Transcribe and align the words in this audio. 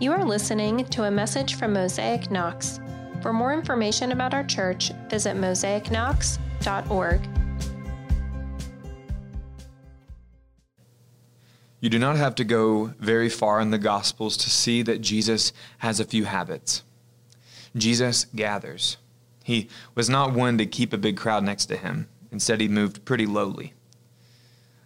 You 0.00 0.12
are 0.12 0.24
listening 0.24 0.84
to 0.84 1.04
a 1.04 1.10
message 1.10 1.56
from 1.56 1.72
Mosaic 1.72 2.30
Knox. 2.30 2.78
For 3.20 3.32
more 3.32 3.52
information 3.52 4.12
about 4.12 4.32
our 4.32 4.44
church, 4.44 4.92
visit 5.10 5.36
mosaicknox.org. 5.36 7.20
You 11.80 11.90
do 11.90 11.98
not 11.98 12.14
have 12.14 12.36
to 12.36 12.44
go 12.44 12.92
very 13.00 13.28
far 13.28 13.60
in 13.60 13.72
the 13.72 13.78
Gospels 13.78 14.36
to 14.36 14.50
see 14.50 14.82
that 14.82 15.00
Jesus 15.00 15.52
has 15.78 15.98
a 15.98 16.04
few 16.04 16.26
habits. 16.26 16.84
Jesus 17.74 18.26
gathers. 18.36 18.98
He 19.42 19.68
was 19.96 20.08
not 20.08 20.32
one 20.32 20.58
to 20.58 20.66
keep 20.66 20.92
a 20.92 20.98
big 20.98 21.16
crowd 21.16 21.42
next 21.42 21.66
to 21.66 21.76
him. 21.76 22.06
Instead, 22.30 22.60
he 22.60 22.68
moved 22.68 23.04
pretty 23.04 23.26
lowly. 23.26 23.74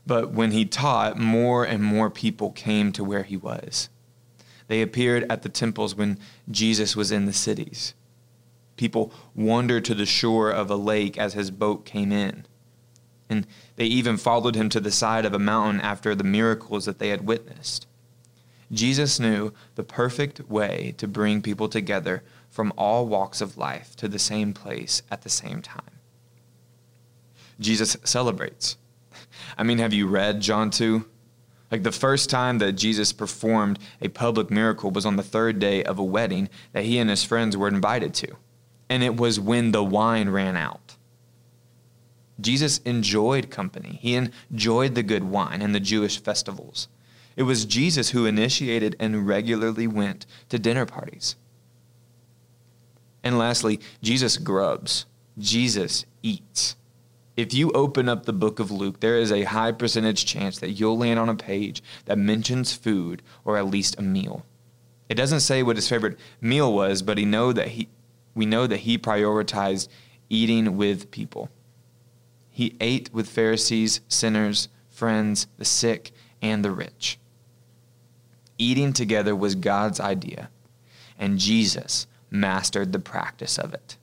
But 0.07 0.33
when 0.33 0.53
he 0.53 0.65
taught, 0.65 1.19
more 1.19 1.65
and 1.65 1.85
more 1.85 2.09
people 2.09 2.51
came 2.51 2.93
to 2.93 3.05
where 3.05 3.25
he 3.25 3.37
was. 3.37 3.91
They 4.69 4.83
appeared 4.83 5.31
at 5.31 5.43
the 5.43 5.49
temples 5.49 5.95
when 5.95 6.19
Jesus 6.51 6.97
was 6.97 7.13
in 7.13 7.27
the 7.27 7.33
cities. 7.33 7.95
People 8.77 9.13
wandered 9.35 9.85
to 9.87 9.95
the 9.95 10.07
shore 10.07 10.51
of 10.51 10.71
a 10.71 10.77
lake 10.77 11.19
as 11.19 11.35
his 11.35 11.51
boat 11.51 11.85
came 11.85 12.13
in. 12.13 12.47
And 13.29 13.47
they 13.77 13.87
even 13.87 14.17
followed 14.17 14.55
him 14.55 14.69
to 14.71 14.81
the 14.81 14.91
side 14.91 15.25
of 15.25 15.35
a 15.35 15.39
mountain 15.39 15.81
after 15.81 16.15
the 16.15 16.25
miracles 16.25 16.85
that 16.85 16.99
they 16.99 17.09
had 17.09 17.27
witnessed. 17.27 17.87
Jesus 18.71 19.21
knew 19.21 19.53
the 19.75 19.83
perfect 19.83 20.49
way 20.49 20.95
to 20.97 21.07
bring 21.07 21.43
people 21.43 21.69
together 21.69 22.23
from 22.49 22.73
all 22.77 23.07
walks 23.07 23.41
of 23.41 23.59
life 23.59 23.95
to 23.97 24.09
the 24.09 24.19
same 24.19 24.53
place 24.53 25.03
at 25.11 25.23
the 25.23 25.29
same 25.29 25.63
time. 25.63 26.01
Jesus 27.61 27.97
celebrates. 28.05 28.77
I 29.59 29.63
mean, 29.63 29.79
have 29.79 29.93
you 29.93 30.07
read 30.07 30.41
John 30.41 30.71
2? 30.71 31.05
Like 31.73 31.83
the 31.85 31.91
first 31.91 32.29
time 32.29 32.59
that 32.59 32.73
Jesus 32.73 33.15
performed 33.15 33.79
a 34.03 34.09
public 34.09 34.51
miracle 34.51 34.91
was 34.91 35.07
on 35.07 35.17
the 35.17 35.23
third 35.23 35.59
day 35.59 35.83
of 35.83 35.99
a 35.99 36.05
wedding 36.05 36.51
that 36.73 36.85
he 36.85 36.99
and 36.99 37.09
his 37.09 37.25
friends 37.25 37.57
were 37.57 37.67
invited 37.67 38.13
to. 38.15 38.37
And 38.91 39.03
it 39.03 39.17
was 39.17 39.41
when 39.41 39.73
the 39.73 39.83
wine 39.83 40.29
ran 40.29 40.55
out. 40.55 40.97
Jesus 42.39 42.79
enjoyed 42.79 43.51
company. 43.51 43.99
He 44.03 44.15
enjoyed 44.15 44.95
the 44.95 45.03
good 45.03 45.25
wine 45.25 45.63
and 45.63 45.75
the 45.75 45.81
Jewish 45.81 46.23
festivals. 46.23 46.89
It 47.37 47.45
was 47.45 47.65
Jesus 47.65 48.11
who 48.11 48.27
initiated 48.27 48.95
and 49.01 49.27
regularly 49.27 49.87
went 49.87 50.27
to 50.51 50.59
dinner 50.59 50.85
parties. 50.85 51.37
And 53.25 53.39
lastly, 53.39 53.81
Jesus 54.03 54.37
grubs. 54.37 55.07
Jesus 55.39 56.05
eats. 56.23 56.77
If 57.37 57.55
you 57.55 57.71
open 57.73 58.09
up 58.09 58.27
the 58.27 58.33
book 58.33 58.59
of 58.59 58.71
Luke, 58.71 59.01
there 59.01 59.19
is 59.19 59.33
a 59.33 59.45
high 59.45 59.73
percentage 59.73 60.27
chance 60.27 60.59
that 60.59 60.73
you'll 60.73 60.99
land 60.99 61.19
on 61.19 61.31
a 61.31 61.35
page 61.35 61.83
that 62.05 62.19
mentions 62.19 62.75
food 62.75 63.23
or 63.45 63.57
at 63.57 63.67
least 63.67 63.99
a 63.99 64.03
meal. 64.03 64.45
It 65.09 65.15
doesn't 65.15 65.41
say 65.41 65.63
what 65.63 65.77
his 65.77 65.89
favorite 65.89 66.19
meal 66.41 66.73
was, 66.73 67.01
but 67.01 67.17
he 67.17 67.25
know 67.25 67.53
that 67.53 67.69
he, 67.69 67.89
we 68.35 68.45
know 68.45 68.67
that 68.67 68.81
he 68.81 68.99
prioritized 68.99 69.89
eating 70.29 70.77
with 70.77 71.11
people. 71.11 71.49
He 72.51 72.77
ate 72.81 73.13
with 73.15 73.31
Pharisees, 73.31 74.03
sinners, 74.09 74.69
friends, 74.91 75.47
the 75.57 75.65
sick, 75.65 76.13
and 76.43 76.63
the 76.63 76.71
rich. 76.71 77.19
Eating 78.59 78.93
together 78.93 79.35
was 79.35 79.55
God's 79.55 80.01
idea, 80.01 80.51
and 81.19 81.39
Jesus 81.39 82.07
mastered 82.31 82.93
the 82.93 82.99
practice 82.99 83.59
of 83.59 83.73
it. 83.73 83.97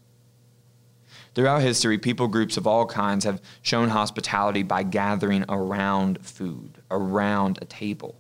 Throughout 1.40 1.62
history, 1.62 1.98
people 1.98 2.28
groups 2.28 2.58
of 2.58 2.68
all 2.68 2.86
kinds 2.86 3.24
have 3.24 3.42
shown 3.62 3.88
hospitality 3.88 4.62
by 4.62 4.84
gathering 4.84 5.46
around 5.48 6.20
food, 6.22 6.80
around 6.92 7.60
a 7.62 7.66
table. 7.66 8.20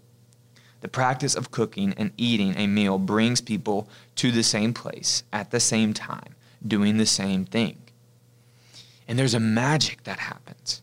The 0.79 0.87
practice 0.87 1.35
of 1.35 1.51
cooking 1.51 1.93
and 1.97 2.13
eating 2.15 2.55
a 2.55 2.65
meal 2.65 2.97
brings 2.97 3.41
people 3.41 3.89
to 4.15 4.31
the 4.31 4.41
same 4.41 4.73
place 4.73 5.23
at 5.33 5.51
the 5.51 5.59
same 5.59 5.93
time, 5.93 6.33
doing 6.65 6.95
the 6.95 7.05
same 7.05 7.43
thing. 7.43 7.79
And 9.05 9.19
there's 9.19 9.33
a 9.33 9.39
magic 9.41 10.05
that 10.05 10.19
happens, 10.19 10.81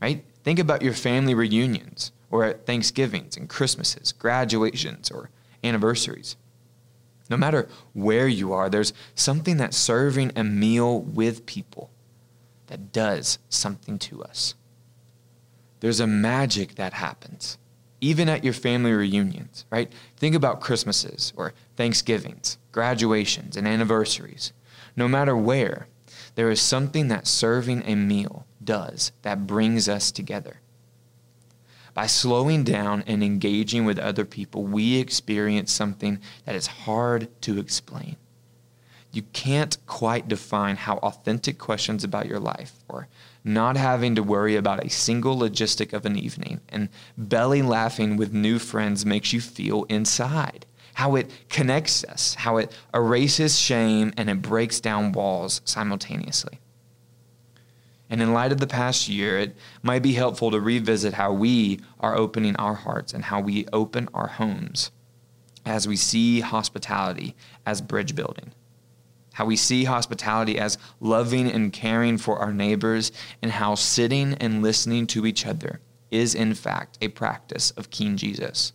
right? 0.00 0.24
Think 0.42 0.58
about 0.58 0.82
your 0.82 0.94
family 0.94 1.32
reunions 1.32 2.10
or 2.28 2.42
at 2.42 2.66
Thanksgivings 2.66 3.36
and 3.36 3.48
Christmases, 3.48 4.10
graduations, 4.10 5.12
or 5.12 5.30
anniversaries. 5.62 6.34
No 7.32 7.38
matter 7.38 7.66
where 7.94 8.28
you 8.28 8.52
are, 8.52 8.68
there's 8.68 8.92
something 9.14 9.56
that 9.56 9.72
serving 9.72 10.32
a 10.36 10.44
meal 10.44 11.00
with 11.00 11.46
people 11.46 11.90
that 12.66 12.92
does 12.92 13.38
something 13.48 13.98
to 14.00 14.22
us. 14.22 14.54
There's 15.80 15.98
a 15.98 16.06
magic 16.06 16.74
that 16.74 16.92
happens, 16.92 17.56
even 18.02 18.28
at 18.28 18.44
your 18.44 18.52
family 18.52 18.92
reunions, 18.92 19.64
right? 19.70 19.90
Think 20.18 20.34
about 20.34 20.60
Christmases 20.60 21.32
or 21.34 21.54
Thanksgivings, 21.74 22.58
graduations, 22.70 23.56
and 23.56 23.66
anniversaries. 23.66 24.52
No 24.94 25.08
matter 25.08 25.34
where, 25.34 25.86
there 26.34 26.50
is 26.50 26.60
something 26.60 27.08
that 27.08 27.26
serving 27.26 27.82
a 27.86 27.94
meal 27.94 28.44
does 28.62 29.10
that 29.22 29.46
brings 29.46 29.88
us 29.88 30.12
together. 30.12 30.60
By 31.94 32.06
slowing 32.06 32.64
down 32.64 33.04
and 33.06 33.22
engaging 33.22 33.84
with 33.84 33.98
other 33.98 34.24
people, 34.24 34.64
we 34.64 34.98
experience 34.98 35.70
something 35.70 36.20
that 36.46 36.54
is 36.54 36.66
hard 36.66 37.28
to 37.42 37.58
explain. 37.58 38.16
You 39.12 39.22
can't 39.34 39.76
quite 39.86 40.26
define 40.26 40.76
how 40.76 40.96
authentic 40.98 41.58
questions 41.58 42.02
about 42.02 42.26
your 42.26 42.40
life, 42.40 42.72
or 42.88 43.08
not 43.44 43.76
having 43.76 44.14
to 44.14 44.22
worry 44.22 44.56
about 44.56 44.84
a 44.84 44.88
single 44.88 45.36
logistic 45.36 45.92
of 45.92 46.06
an 46.06 46.16
evening, 46.16 46.62
and 46.70 46.88
belly 47.18 47.60
laughing 47.60 48.16
with 48.16 48.32
new 48.32 48.58
friends 48.58 49.04
makes 49.04 49.34
you 49.34 49.42
feel 49.42 49.84
inside. 49.84 50.64
How 50.94 51.14
it 51.16 51.30
connects 51.50 52.04
us, 52.04 52.36
how 52.36 52.56
it 52.56 52.74
erases 52.94 53.58
shame, 53.58 54.14
and 54.16 54.30
it 54.30 54.40
breaks 54.40 54.80
down 54.80 55.12
walls 55.12 55.60
simultaneously. 55.66 56.58
And 58.12 58.20
in 58.20 58.34
light 58.34 58.52
of 58.52 58.60
the 58.60 58.66
past 58.66 59.08
year, 59.08 59.38
it 59.38 59.56
might 59.82 60.02
be 60.02 60.12
helpful 60.12 60.50
to 60.50 60.60
revisit 60.60 61.14
how 61.14 61.32
we 61.32 61.80
are 61.98 62.14
opening 62.14 62.54
our 62.56 62.74
hearts 62.74 63.14
and 63.14 63.24
how 63.24 63.40
we 63.40 63.66
open 63.72 64.06
our 64.12 64.26
homes 64.26 64.90
as 65.64 65.88
we 65.88 65.96
see 65.96 66.40
hospitality 66.40 67.34
as 67.64 67.80
bridge 67.80 68.14
building. 68.14 68.52
How 69.32 69.46
we 69.46 69.56
see 69.56 69.84
hospitality 69.84 70.58
as 70.58 70.76
loving 71.00 71.50
and 71.50 71.72
caring 71.72 72.18
for 72.18 72.38
our 72.38 72.52
neighbors, 72.52 73.12
and 73.40 73.50
how 73.50 73.76
sitting 73.76 74.34
and 74.34 74.62
listening 74.62 75.06
to 75.06 75.24
each 75.24 75.46
other 75.46 75.80
is, 76.10 76.34
in 76.34 76.52
fact, 76.52 76.98
a 77.00 77.08
practice 77.08 77.70
of 77.70 77.88
King 77.88 78.18
Jesus. 78.18 78.74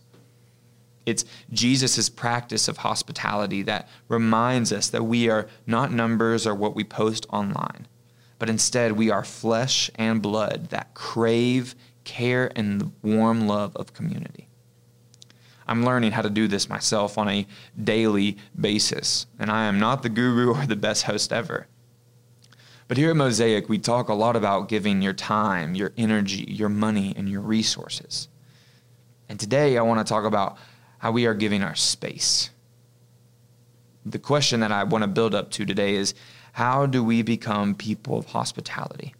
It's 1.06 1.24
Jesus' 1.52 2.08
practice 2.08 2.66
of 2.66 2.78
hospitality 2.78 3.62
that 3.62 3.88
reminds 4.08 4.72
us 4.72 4.88
that 4.88 5.04
we 5.04 5.30
are 5.30 5.46
not 5.64 5.92
numbers 5.92 6.44
or 6.44 6.56
what 6.56 6.74
we 6.74 6.82
post 6.82 7.24
online 7.30 7.86
but 8.38 8.48
instead 8.48 8.92
we 8.92 9.10
are 9.10 9.24
flesh 9.24 9.90
and 9.96 10.22
blood 10.22 10.68
that 10.70 10.94
crave 10.94 11.74
care 12.04 12.50
and 12.56 12.80
the 12.80 12.90
warm 13.02 13.46
love 13.46 13.76
of 13.76 13.92
community. 13.92 14.48
I'm 15.66 15.84
learning 15.84 16.12
how 16.12 16.22
to 16.22 16.30
do 16.30 16.48
this 16.48 16.68
myself 16.68 17.18
on 17.18 17.28
a 17.28 17.46
daily 17.82 18.38
basis, 18.58 19.26
and 19.38 19.50
I 19.50 19.64
am 19.64 19.78
not 19.78 20.02
the 20.02 20.08
guru 20.08 20.54
or 20.54 20.66
the 20.66 20.76
best 20.76 21.04
host 21.04 21.32
ever. 21.32 21.66
But 22.88 22.96
here 22.96 23.10
at 23.10 23.16
Mosaic, 23.16 23.68
we 23.68 23.78
talk 23.78 24.08
a 24.08 24.14
lot 24.14 24.34
about 24.34 24.70
giving 24.70 25.02
your 25.02 25.12
time, 25.12 25.74
your 25.74 25.92
energy, 25.98 26.44
your 26.48 26.70
money, 26.70 27.12
and 27.14 27.28
your 27.28 27.42
resources. 27.42 28.28
And 29.28 29.38
today 29.38 29.76
I 29.76 29.82
want 29.82 30.04
to 30.04 30.10
talk 30.10 30.24
about 30.24 30.56
how 30.96 31.12
we 31.12 31.26
are 31.26 31.34
giving 31.34 31.62
our 31.62 31.74
space. 31.74 32.48
The 34.06 34.18
question 34.18 34.60
that 34.60 34.72
I 34.72 34.84
want 34.84 35.02
to 35.02 35.08
build 35.08 35.34
up 35.34 35.50
to 35.52 35.66
today 35.66 35.96
is 35.96 36.14
how 36.58 36.86
do 36.86 37.04
we 37.04 37.22
become 37.22 37.72
people 37.72 38.18
of 38.18 38.26
hospitality? 38.26 39.14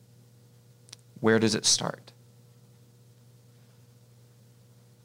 Where 1.20 1.38
does 1.38 1.54
it 1.54 1.64
start? 1.64 2.10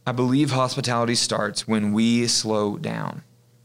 I 0.08 0.14
believe 0.14 0.50
hospitality 0.50 1.14
starts 1.14 1.68
when 1.68 1.94
we 1.94 2.26
slow 2.26 2.78
down. 2.78 3.22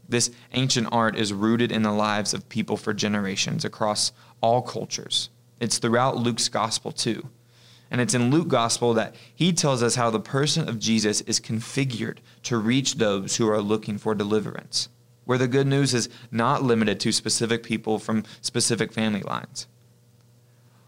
This 0.07 0.29
ancient 0.53 0.87
art 0.91 1.15
is 1.17 1.33
rooted 1.33 1.71
in 1.71 1.81
the 1.81 1.91
lives 1.91 2.31
of 2.31 2.47
people 2.47 2.77
for 2.77 2.93
generations 2.93 3.65
across 3.65 4.11
all 4.39 4.61
cultures. 4.61 5.31
It's 5.59 5.79
throughout 5.79 6.17
Luke's 6.17 6.47
gospel 6.47 6.91
too. 6.91 7.27
And 7.89 7.99
it's 7.99 8.13
in 8.13 8.29
Luke's 8.29 8.51
gospel 8.51 8.93
that 8.93 9.15
he 9.33 9.51
tells 9.51 9.81
us 9.81 9.95
how 9.95 10.11
the 10.11 10.19
person 10.19 10.69
of 10.69 10.77
Jesus 10.77 11.21
is 11.21 11.39
configured 11.39 12.19
to 12.43 12.59
reach 12.59 12.97
those 12.97 13.37
who 13.37 13.49
are 13.49 13.63
looking 13.63 13.97
for 13.97 14.13
deliverance 14.13 14.89
where 15.29 15.37
the 15.37 15.47
good 15.47 15.67
news 15.67 15.93
is 15.93 16.09
not 16.31 16.63
limited 16.63 16.99
to 16.99 17.11
specific 17.11 17.61
people 17.61 17.99
from 17.99 18.23
specific 18.41 18.91
family 18.91 19.21
lines. 19.21 19.67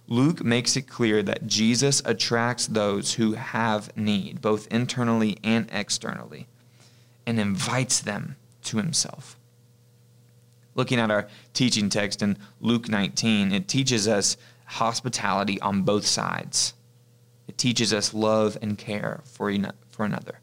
Luke 0.07 0.43
makes 0.43 0.75
it 0.75 0.87
clear 0.87 1.21
that 1.21 1.45
Jesus 1.45 2.01
attracts 2.05 2.65
those 2.65 3.13
who 3.13 3.33
have 3.33 3.95
need, 3.95 4.41
both 4.41 4.67
internally 4.73 5.37
and 5.43 5.69
externally, 5.71 6.47
and 7.27 7.39
invites 7.39 7.99
them 7.99 8.35
to 8.63 8.77
himself. 8.77 9.37
Looking 10.73 10.99
at 10.99 11.11
our 11.11 11.27
teaching 11.53 11.89
text 11.89 12.23
in 12.23 12.35
Luke 12.59 12.89
19, 12.89 13.51
it 13.51 13.67
teaches 13.67 14.07
us 14.07 14.37
hospitality 14.65 15.61
on 15.61 15.83
both 15.83 16.07
sides. 16.07 16.73
It 17.47 17.59
teaches 17.59 17.93
us 17.93 18.11
love 18.11 18.57
and 18.59 18.75
care 18.75 19.21
for, 19.23 19.55
for 19.91 20.03
another. 20.03 20.39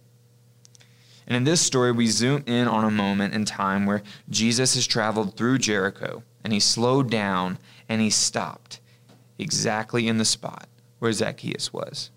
And 1.29 1.37
in 1.37 1.45
this 1.45 1.61
story, 1.61 1.93
we 1.93 2.07
zoom 2.07 2.43
in 2.47 2.67
on 2.67 2.85
a 2.85 2.91
moment 2.91 3.35
in 3.35 3.45
time 3.45 3.85
where 3.85 4.03
Jesus 4.31 4.75
has 4.75 4.87
traveled 4.87 5.37
through 5.37 5.59
Jericho 5.59 6.23
and 6.43 6.55
he 6.55 6.59
slowed 6.59 7.11
down 7.11 7.59
and 7.87 8.01
he 8.01 8.09
stopped 8.09 8.81
exactly 9.39 10.09
in 10.09 10.17
the 10.17 10.25
spot 10.25 10.69
where 11.01 11.13
Zacchaeus 11.13 11.71
was. 11.71 12.11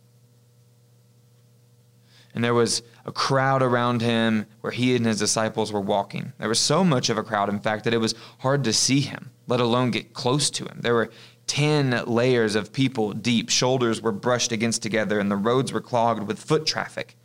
And 2.34 2.42
there 2.42 2.54
was 2.54 2.84
a 3.06 3.12
crowd 3.12 3.62
around 3.62 4.02
him 4.02 4.46
where 4.62 4.72
he 4.72 4.96
and 4.96 5.06
his 5.06 5.20
disciples 5.20 5.74
were 5.74 5.82
walking. 5.82 6.32
There 6.38 6.48
was 6.48 6.60
so 6.60 6.86
much 6.86 7.10
of 7.10 7.18
a 7.18 7.24
crowd, 7.24 7.50
in 7.50 7.60
fact, 7.60 7.84
that 7.84 7.94
it 7.94 7.98
was 7.98 8.16
hard 8.40 8.64
to 8.64 8.72
see 8.72 9.02
him, 9.02 9.32
let 9.46 9.60
alone 9.60 9.92
get 9.92 10.14
close 10.14 10.50
to 10.52 10.64
him. 10.64 10.80
There 10.80 10.94
were 10.94 11.12
10 11.48 12.06
layers 12.06 12.56
of 12.56 12.72
people 12.72 13.12
deep, 13.12 13.50
shoulders 13.50 14.02
were 14.02 14.14
brushed 14.14 14.54
against 14.54 14.82
together, 14.82 15.20
and 15.20 15.30
the 15.30 15.36
roads 15.36 15.74
were 15.74 15.82
clogged 15.82 16.26
with 16.26 16.40
foot 16.40 16.66
traffic. 16.66 17.18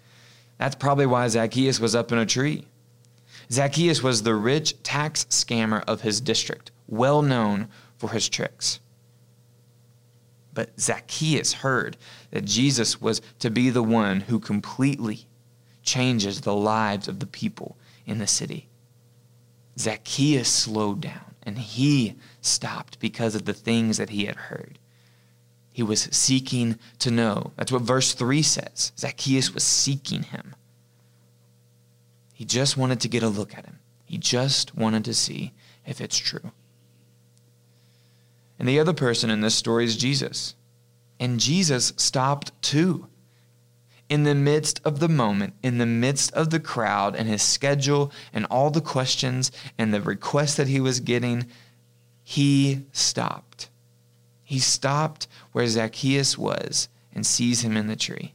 That's 0.58 0.74
probably 0.74 1.06
why 1.06 1.28
Zacchaeus 1.28 1.80
was 1.80 1.94
up 1.94 2.12
in 2.12 2.18
a 2.18 2.26
tree. 2.26 2.66
Zacchaeus 3.50 4.02
was 4.02 4.22
the 4.22 4.34
rich 4.34 4.82
tax 4.82 5.24
scammer 5.26 5.84
of 5.86 6.00
his 6.00 6.20
district, 6.20 6.70
well 6.86 7.22
known 7.22 7.68
for 7.98 8.10
his 8.10 8.28
tricks. 8.28 8.80
But 10.52 10.80
Zacchaeus 10.80 11.52
heard 11.52 11.96
that 12.30 12.46
Jesus 12.46 13.00
was 13.00 13.20
to 13.40 13.50
be 13.50 13.68
the 13.68 13.82
one 13.82 14.20
who 14.20 14.40
completely 14.40 15.26
changes 15.82 16.40
the 16.40 16.54
lives 16.54 17.08
of 17.08 17.20
the 17.20 17.26
people 17.26 17.76
in 18.06 18.18
the 18.18 18.26
city. 18.26 18.68
Zacchaeus 19.78 20.48
slowed 20.48 21.02
down 21.02 21.34
and 21.42 21.58
he 21.58 22.16
stopped 22.40 22.98
because 22.98 23.34
of 23.34 23.44
the 23.44 23.52
things 23.52 23.98
that 23.98 24.10
he 24.10 24.24
had 24.24 24.36
heard. 24.36 24.78
He 25.76 25.82
was 25.82 26.08
seeking 26.10 26.78
to 27.00 27.10
know. 27.10 27.52
That's 27.56 27.70
what 27.70 27.82
verse 27.82 28.14
3 28.14 28.40
says. 28.40 28.92
Zacchaeus 28.98 29.52
was 29.52 29.62
seeking 29.62 30.22
him. 30.22 30.54
He 32.32 32.46
just 32.46 32.78
wanted 32.78 32.98
to 33.00 33.08
get 33.08 33.22
a 33.22 33.28
look 33.28 33.54
at 33.54 33.66
him, 33.66 33.80
he 34.06 34.16
just 34.16 34.74
wanted 34.74 35.04
to 35.04 35.12
see 35.12 35.52
if 35.84 36.00
it's 36.00 36.16
true. 36.16 36.50
And 38.58 38.66
the 38.66 38.80
other 38.80 38.94
person 38.94 39.28
in 39.28 39.42
this 39.42 39.54
story 39.54 39.84
is 39.84 39.98
Jesus. 39.98 40.54
And 41.20 41.38
Jesus 41.38 41.92
stopped 41.98 42.52
too. 42.62 43.08
In 44.08 44.22
the 44.22 44.34
midst 44.34 44.80
of 44.82 44.98
the 44.98 45.10
moment, 45.10 45.52
in 45.62 45.76
the 45.76 45.84
midst 45.84 46.32
of 46.32 46.48
the 46.48 46.58
crowd 46.58 47.14
and 47.14 47.28
his 47.28 47.42
schedule 47.42 48.10
and 48.32 48.46
all 48.46 48.70
the 48.70 48.80
questions 48.80 49.52
and 49.76 49.92
the 49.92 50.00
requests 50.00 50.54
that 50.54 50.68
he 50.68 50.80
was 50.80 51.00
getting, 51.00 51.44
he 52.24 52.86
stopped. 52.92 53.68
He 54.46 54.60
stopped 54.60 55.26
where 55.50 55.66
Zacchaeus 55.66 56.38
was 56.38 56.88
and 57.12 57.26
sees 57.26 57.62
him 57.62 57.76
in 57.76 57.88
the 57.88 57.96
tree. 57.96 58.32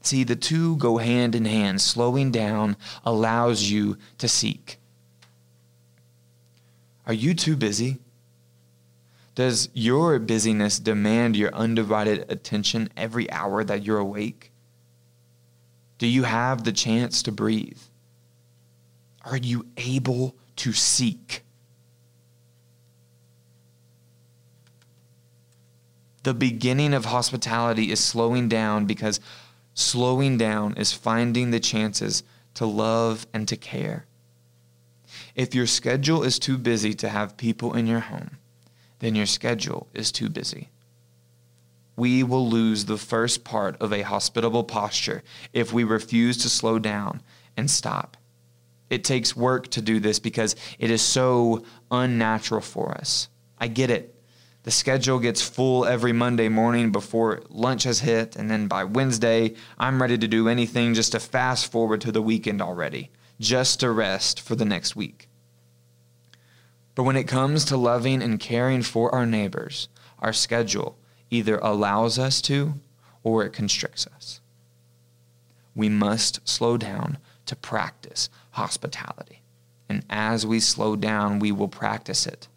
See, 0.00 0.24
the 0.24 0.34
two 0.34 0.76
go 0.78 0.96
hand 0.96 1.36
in 1.36 1.44
hand. 1.44 1.80
Slowing 1.80 2.32
down 2.32 2.76
allows 3.04 3.70
you 3.70 3.98
to 4.18 4.26
seek. 4.26 4.80
Are 7.06 7.12
you 7.12 7.34
too 7.34 7.54
busy? 7.54 7.98
Does 9.36 9.68
your 9.74 10.18
busyness 10.18 10.80
demand 10.80 11.36
your 11.36 11.54
undivided 11.54 12.28
attention 12.28 12.90
every 12.96 13.30
hour 13.30 13.62
that 13.62 13.84
you're 13.84 13.98
awake? 13.98 14.50
Do 15.98 16.08
you 16.08 16.24
have 16.24 16.64
the 16.64 16.72
chance 16.72 17.22
to 17.22 17.30
breathe? 17.30 17.78
Are 19.24 19.36
you 19.36 19.66
able 19.76 20.34
to 20.56 20.72
seek? 20.72 21.44
The 26.22 26.34
beginning 26.34 26.92
of 26.92 27.06
hospitality 27.06 27.90
is 27.90 28.00
slowing 28.00 28.48
down 28.48 28.86
because 28.86 29.20
slowing 29.74 30.36
down 30.36 30.74
is 30.76 30.92
finding 30.92 31.50
the 31.50 31.60
chances 31.60 32.22
to 32.54 32.66
love 32.66 33.26
and 33.32 33.48
to 33.48 33.56
care. 33.56 34.06
If 35.34 35.54
your 35.54 35.66
schedule 35.66 36.22
is 36.22 36.38
too 36.38 36.58
busy 36.58 36.92
to 36.94 37.08
have 37.08 37.36
people 37.36 37.74
in 37.74 37.86
your 37.86 38.00
home, 38.00 38.38
then 38.98 39.14
your 39.14 39.26
schedule 39.26 39.88
is 39.94 40.12
too 40.12 40.28
busy. 40.28 40.68
We 41.96 42.22
will 42.22 42.48
lose 42.48 42.84
the 42.84 42.98
first 42.98 43.44
part 43.44 43.80
of 43.80 43.92
a 43.92 44.02
hospitable 44.02 44.64
posture 44.64 45.22
if 45.52 45.72
we 45.72 45.84
refuse 45.84 46.36
to 46.38 46.48
slow 46.48 46.78
down 46.78 47.22
and 47.56 47.70
stop. 47.70 48.16
It 48.90 49.04
takes 49.04 49.36
work 49.36 49.68
to 49.68 49.80
do 49.80 50.00
this 50.00 50.18
because 50.18 50.56
it 50.78 50.90
is 50.90 51.02
so 51.02 51.64
unnatural 51.90 52.60
for 52.60 52.92
us. 52.92 53.28
I 53.58 53.68
get 53.68 53.90
it. 53.90 54.19
The 54.62 54.70
schedule 54.70 55.18
gets 55.18 55.40
full 55.40 55.86
every 55.86 56.12
Monday 56.12 56.50
morning 56.50 56.92
before 56.92 57.42
lunch 57.48 57.84
has 57.84 58.00
hit, 58.00 58.36
and 58.36 58.50
then 58.50 58.66
by 58.66 58.84
Wednesday, 58.84 59.54
I'm 59.78 60.02
ready 60.02 60.18
to 60.18 60.28
do 60.28 60.48
anything 60.48 60.92
just 60.92 61.12
to 61.12 61.20
fast 61.20 61.72
forward 61.72 62.02
to 62.02 62.12
the 62.12 62.20
weekend 62.20 62.60
already, 62.60 63.10
just 63.40 63.80
to 63.80 63.90
rest 63.90 64.38
for 64.38 64.54
the 64.56 64.66
next 64.66 64.94
week. 64.94 65.28
But 66.94 67.04
when 67.04 67.16
it 67.16 67.24
comes 67.24 67.64
to 67.66 67.78
loving 67.78 68.22
and 68.22 68.38
caring 68.38 68.82
for 68.82 69.14
our 69.14 69.24
neighbors, 69.24 69.88
our 70.18 70.34
schedule 70.34 70.98
either 71.30 71.56
allows 71.58 72.18
us 72.18 72.42
to 72.42 72.74
or 73.22 73.44
it 73.44 73.54
constricts 73.54 74.06
us. 74.14 74.42
We 75.74 75.88
must 75.88 76.46
slow 76.46 76.76
down 76.76 77.16
to 77.46 77.56
practice 77.56 78.28
hospitality. 78.50 79.40
And 79.88 80.04
as 80.10 80.44
we 80.46 80.60
slow 80.60 80.96
down, 80.96 81.38
we 81.38 81.50
will 81.50 81.68
practice 81.68 82.26
it. 82.26 82.48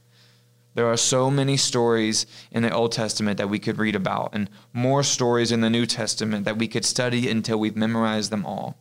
There 0.76 0.88
are 0.88 0.98
so 0.98 1.30
many 1.30 1.56
stories 1.56 2.26
in 2.52 2.64
the 2.64 2.74
Old 2.74 2.92
Testament 2.92 3.38
that 3.38 3.50
we 3.50 3.60
could 3.60 3.78
read 3.78 3.96
about, 3.96 4.32
and 4.34 4.50
more 4.72 5.04
stories 5.04 5.52
in 5.52 5.62
the 5.62 5.70
New 5.70 5.86
Testament 5.86 6.46
that 6.46 6.58
we 6.58 6.68
could 6.68 6.86
study 6.86 7.30
until 7.30 7.60
we've 7.60 7.76
memorized 7.76 8.32
them 8.32 8.46
all. 8.46 8.78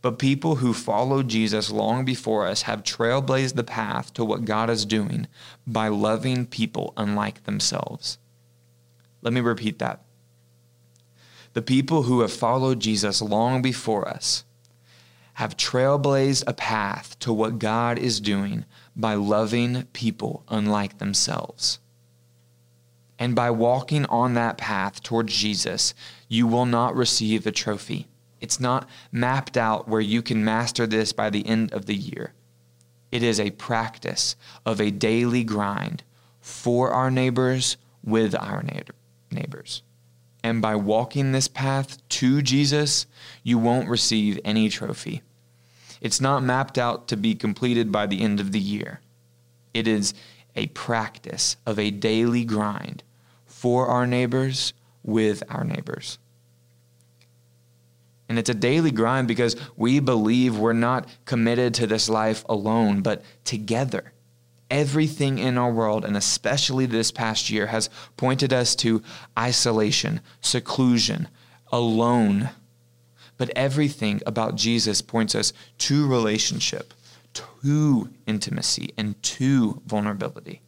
But 0.00 0.18
people 0.18 0.56
who 0.56 0.72
followed 0.72 1.28
Jesus 1.28 1.70
long 1.70 2.04
before 2.04 2.46
us 2.46 2.62
have 2.62 2.82
trailblazed 2.82 3.54
the 3.54 3.62
path 3.62 4.12
to 4.14 4.24
what 4.24 4.44
God 4.44 4.70
is 4.70 4.84
doing 4.84 5.28
by 5.66 5.88
loving 5.88 6.46
people 6.46 6.92
unlike 6.96 7.44
themselves. 7.44 8.18
Let 9.20 9.32
me 9.32 9.40
repeat 9.40 9.78
that. 9.78 10.02
The 11.52 11.62
people 11.62 12.04
who 12.04 12.20
have 12.20 12.32
followed 12.32 12.80
Jesus 12.80 13.20
long 13.20 13.62
before 13.62 14.08
us 14.08 14.44
have 15.34 15.56
trailblazed 15.56 16.44
a 16.46 16.52
path 16.52 17.18
to 17.20 17.32
what 17.32 17.58
God 17.58 17.98
is 17.98 18.20
doing 18.20 18.64
by 18.94 19.14
loving 19.14 19.84
people 19.92 20.44
unlike 20.48 20.98
themselves. 20.98 21.78
And 23.18 23.34
by 23.34 23.50
walking 23.50 24.04
on 24.06 24.34
that 24.34 24.58
path 24.58 25.02
towards 25.02 25.34
Jesus, 25.34 25.94
you 26.28 26.46
will 26.46 26.66
not 26.66 26.96
receive 26.96 27.46
a 27.46 27.52
trophy. 27.52 28.08
It's 28.40 28.58
not 28.58 28.88
mapped 29.12 29.56
out 29.56 29.88
where 29.88 30.00
you 30.00 30.22
can 30.22 30.44
master 30.44 30.86
this 30.86 31.12
by 31.12 31.30
the 31.30 31.46
end 31.46 31.72
of 31.72 31.86
the 31.86 31.94
year. 31.94 32.32
It 33.12 33.22
is 33.22 33.38
a 33.38 33.50
practice 33.50 34.34
of 34.66 34.80
a 34.80 34.90
daily 34.90 35.44
grind 35.44 36.02
for 36.40 36.90
our 36.90 37.10
neighbors, 37.10 37.76
with 38.02 38.34
our 38.34 38.64
neighbors. 39.30 39.82
And 40.42 40.60
by 40.60 40.74
walking 40.74 41.32
this 41.32 41.48
path 41.48 42.06
to 42.10 42.42
Jesus, 42.42 43.06
you 43.42 43.58
won't 43.58 43.88
receive 43.88 44.40
any 44.44 44.68
trophy. 44.68 45.22
It's 46.00 46.20
not 46.20 46.42
mapped 46.42 46.78
out 46.78 47.06
to 47.08 47.16
be 47.16 47.34
completed 47.34 47.92
by 47.92 48.06
the 48.06 48.22
end 48.22 48.40
of 48.40 48.50
the 48.50 48.58
year. 48.58 49.00
It 49.72 49.86
is 49.86 50.14
a 50.56 50.66
practice 50.68 51.56
of 51.64 51.78
a 51.78 51.90
daily 51.90 52.44
grind 52.44 53.02
for 53.46 53.86
our 53.86 54.06
neighbors, 54.06 54.72
with 55.04 55.42
our 55.48 55.64
neighbors. 55.64 56.18
And 58.28 58.38
it's 58.38 58.50
a 58.50 58.54
daily 58.54 58.90
grind 58.90 59.28
because 59.28 59.56
we 59.76 60.00
believe 60.00 60.58
we're 60.58 60.72
not 60.72 61.06
committed 61.24 61.74
to 61.74 61.86
this 61.86 62.08
life 62.08 62.44
alone, 62.48 63.02
but 63.02 63.22
together. 63.44 64.12
Everything 64.72 65.38
in 65.38 65.58
our 65.58 65.70
world, 65.70 66.04
and 66.04 66.16
especially 66.16 66.86
this 66.86 67.12
past 67.12 67.50
year, 67.50 67.66
has 67.66 67.90
pointed 68.16 68.52
us 68.52 68.74
to 68.76 69.02
isolation, 69.38 70.20
seclusion, 70.40 71.28
alone. 71.70 72.50
But 73.36 73.50
everything 73.54 74.20
about 74.26 74.56
Jesus 74.56 75.02
points 75.02 75.34
us 75.34 75.52
to 75.78 76.08
relationship, 76.08 76.94
to 77.34 78.08
intimacy, 78.26 78.92
and 78.96 79.22
to 79.22 79.80
vulnerability. 79.86 80.62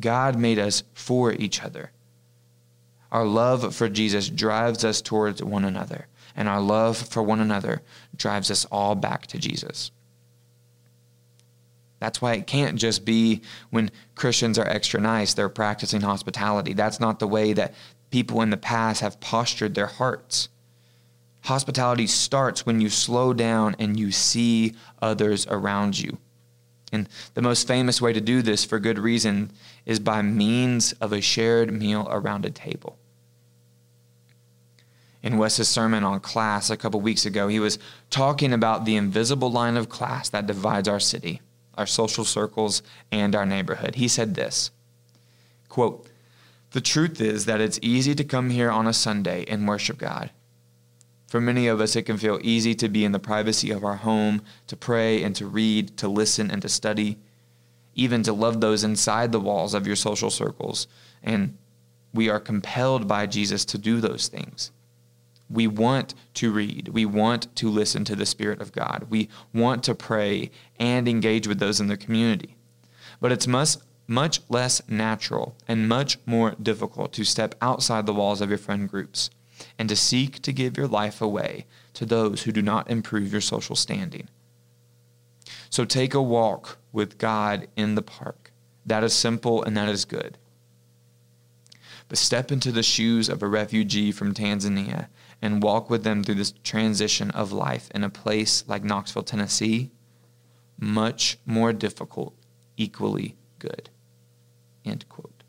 God 0.00 0.38
made 0.38 0.58
us 0.58 0.84
for 0.92 1.32
each 1.32 1.64
other. 1.64 1.90
Our 3.10 3.24
love 3.24 3.74
for 3.74 3.88
Jesus 3.88 4.28
drives 4.28 4.84
us 4.84 5.00
towards 5.00 5.42
one 5.42 5.64
another 5.64 6.06
and 6.38 6.48
our 6.48 6.60
love 6.60 6.96
for 6.96 7.20
one 7.20 7.40
another 7.40 7.82
drives 8.16 8.48
us 8.48 8.64
all 8.66 8.94
back 8.94 9.26
to 9.26 9.38
Jesus. 9.38 9.90
That's 12.00 12.22
why 12.22 12.34
it 12.34 12.46
can't 12.46 12.78
just 12.78 13.04
be 13.04 13.42
when 13.70 13.90
Christians 14.14 14.58
are 14.58 14.68
extra 14.68 15.00
nice, 15.00 15.34
they're 15.34 15.48
practicing 15.48 16.02
hospitality. 16.02 16.72
That's 16.72 17.00
not 17.00 17.18
the 17.18 17.26
way 17.26 17.52
that 17.52 17.74
people 18.10 18.40
in 18.40 18.50
the 18.50 18.56
past 18.56 19.00
have 19.00 19.20
postured 19.20 19.74
their 19.74 19.86
hearts. 19.86 20.48
Hospitality 21.42 22.06
starts 22.06 22.66
when 22.66 22.80
you 22.80 22.90
slow 22.90 23.32
down 23.32 23.74
and 23.78 23.98
you 23.98 24.12
see 24.12 24.74
others 25.00 25.46
around 25.48 25.98
you. 25.98 26.18
And 26.92 27.08
the 27.34 27.42
most 27.42 27.66
famous 27.66 28.00
way 28.00 28.12
to 28.12 28.20
do 28.20 28.42
this, 28.42 28.64
for 28.64 28.78
good 28.78 28.98
reason, 28.98 29.50
is 29.84 30.00
by 30.00 30.22
means 30.22 30.92
of 30.94 31.12
a 31.12 31.20
shared 31.20 31.72
meal 31.72 32.08
around 32.10 32.46
a 32.46 32.50
table. 32.50 32.98
In 35.22 35.36
Wes's 35.36 35.68
sermon 35.68 36.04
on 36.04 36.20
class 36.20 36.70
a 36.70 36.76
couple 36.76 37.00
weeks 37.00 37.26
ago, 37.26 37.48
he 37.48 37.60
was 37.60 37.78
talking 38.08 38.52
about 38.52 38.84
the 38.84 38.96
invisible 38.96 39.50
line 39.50 39.76
of 39.76 39.88
class 39.88 40.28
that 40.30 40.46
divides 40.46 40.88
our 40.88 41.00
city, 41.00 41.40
our 41.78 41.86
social 41.86 42.24
circles, 42.24 42.82
and 43.10 43.34
our 43.34 43.46
neighborhood. 43.46 43.94
He 43.94 44.08
said 44.08 44.34
this 44.34 44.70
quote, 45.68 46.06
The 46.72 46.80
truth 46.80 47.20
is 47.20 47.46
that 47.46 47.60
it's 47.60 47.78
easy 47.80 48.14
to 48.14 48.24
come 48.24 48.50
here 48.50 48.70
on 48.70 48.86
a 48.86 48.92
Sunday 48.92 49.44
and 49.48 49.66
worship 49.66 49.96
God. 49.96 50.30
For 51.28 51.40
many 51.40 51.66
of 51.66 51.80
us, 51.80 51.94
it 51.94 52.02
can 52.02 52.16
feel 52.16 52.40
easy 52.42 52.74
to 52.76 52.88
be 52.88 53.04
in 53.04 53.12
the 53.12 53.18
privacy 53.18 53.70
of 53.70 53.84
our 53.84 53.96
home, 53.96 54.42
to 54.66 54.76
pray 54.76 55.22
and 55.22 55.36
to 55.36 55.46
read, 55.46 55.96
to 55.98 56.08
listen 56.08 56.50
and 56.50 56.62
to 56.62 56.68
study, 56.68 57.18
even 57.94 58.22
to 58.22 58.32
love 58.32 58.60
those 58.60 58.82
inside 58.82 59.30
the 59.30 59.40
walls 59.40 59.74
of 59.74 59.86
your 59.86 59.96
social 59.96 60.30
circles. 60.30 60.86
And 61.22 61.58
we 62.14 62.30
are 62.30 62.40
compelled 62.40 63.06
by 63.06 63.26
Jesus 63.26 63.64
to 63.66 63.78
do 63.78 64.00
those 64.00 64.28
things. 64.28 64.70
We 65.50 65.66
want 65.66 66.14
to 66.34 66.52
read. 66.52 66.88
We 66.88 67.06
want 67.06 67.54
to 67.56 67.68
listen 67.70 68.04
to 68.04 68.16
the 68.16 68.26
Spirit 68.26 68.60
of 68.60 68.72
God. 68.72 69.06
We 69.08 69.28
want 69.54 69.82
to 69.84 69.94
pray 69.94 70.50
and 70.78 71.08
engage 71.08 71.46
with 71.46 71.58
those 71.58 71.80
in 71.80 71.88
the 71.88 71.96
community. 71.96 72.56
But 73.20 73.32
it's 73.32 73.46
much, 73.46 73.76
much 74.06 74.40
less 74.48 74.82
natural 74.88 75.56
and 75.66 75.88
much 75.88 76.18
more 76.26 76.54
difficult 76.62 77.12
to 77.14 77.24
step 77.24 77.54
outside 77.62 78.06
the 78.06 78.14
walls 78.14 78.40
of 78.40 78.50
your 78.50 78.58
friend 78.58 78.88
groups 78.88 79.30
and 79.78 79.88
to 79.88 79.96
seek 79.96 80.40
to 80.42 80.52
give 80.52 80.76
your 80.76 80.86
life 80.86 81.20
away 81.20 81.66
to 81.94 82.04
those 82.06 82.42
who 82.42 82.52
do 82.52 82.62
not 82.62 82.90
improve 82.90 83.32
your 83.32 83.40
social 83.40 83.74
standing. 83.74 84.28
So 85.70 85.84
take 85.84 86.14
a 86.14 86.22
walk 86.22 86.78
with 86.92 87.18
God 87.18 87.68
in 87.76 87.94
the 87.94 88.02
park. 88.02 88.52
That 88.86 89.04
is 89.04 89.12
simple 89.12 89.62
and 89.62 89.76
that 89.76 89.88
is 89.88 90.04
good. 90.04 90.38
But 92.08 92.18
step 92.18 92.50
into 92.50 92.72
the 92.72 92.82
shoes 92.82 93.28
of 93.28 93.42
a 93.42 93.48
refugee 93.48 94.12
from 94.12 94.32
Tanzania 94.32 95.08
and 95.42 95.62
walk 95.62 95.90
with 95.90 96.04
them 96.04 96.24
through 96.24 96.36
this 96.36 96.54
transition 96.64 97.30
of 97.32 97.52
life 97.52 97.90
in 97.94 98.02
a 98.02 98.10
place 98.10 98.64
like 98.66 98.82
Knoxville, 98.82 99.22
Tennessee, 99.22 99.90
much 100.80 101.38
more 101.44 101.72
difficult, 101.72 102.34
equally 102.76 103.36
good. 103.58 103.90
End 104.84 105.06
quote. 105.08 105.42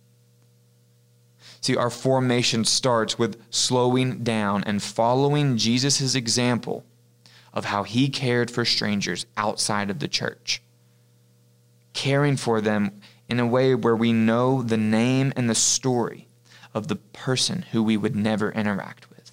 See, 1.61 1.75
our 1.75 1.89
formation 1.89 2.65
starts 2.65 3.17
with 3.17 3.41
slowing 3.49 4.23
down 4.23 4.63
and 4.65 4.83
following 4.83 5.57
Jesus' 5.57 6.15
example 6.15 6.85
of 7.53 7.65
how 7.65 7.83
he 7.83 8.09
cared 8.09 8.51
for 8.51 8.65
strangers 8.65 9.25
outside 9.37 9.89
of 9.89 9.99
the 9.99 10.07
church, 10.07 10.61
caring 11.93 12.37
for 12.37 12.61
them 12.61 13.01
in 13.27 13.39
a 13.39 13.47
way 13.47 13.75
where 13.75 13.95
we 13.95 14.13
know 14.13 14.61
the 14.61 14.77
name 14.77 15.33
and 15.35 15.49
the 15.49 15.55
story 15.55 16.28
of 16.73 16.87
the 16.87 16.95
person 16.95 17.65
who 17.71 17.81
we 17.83 17.97
would 17.97 18.15
never 18.15 18.51
interact 18.51 19.09
with. 19.09 19.31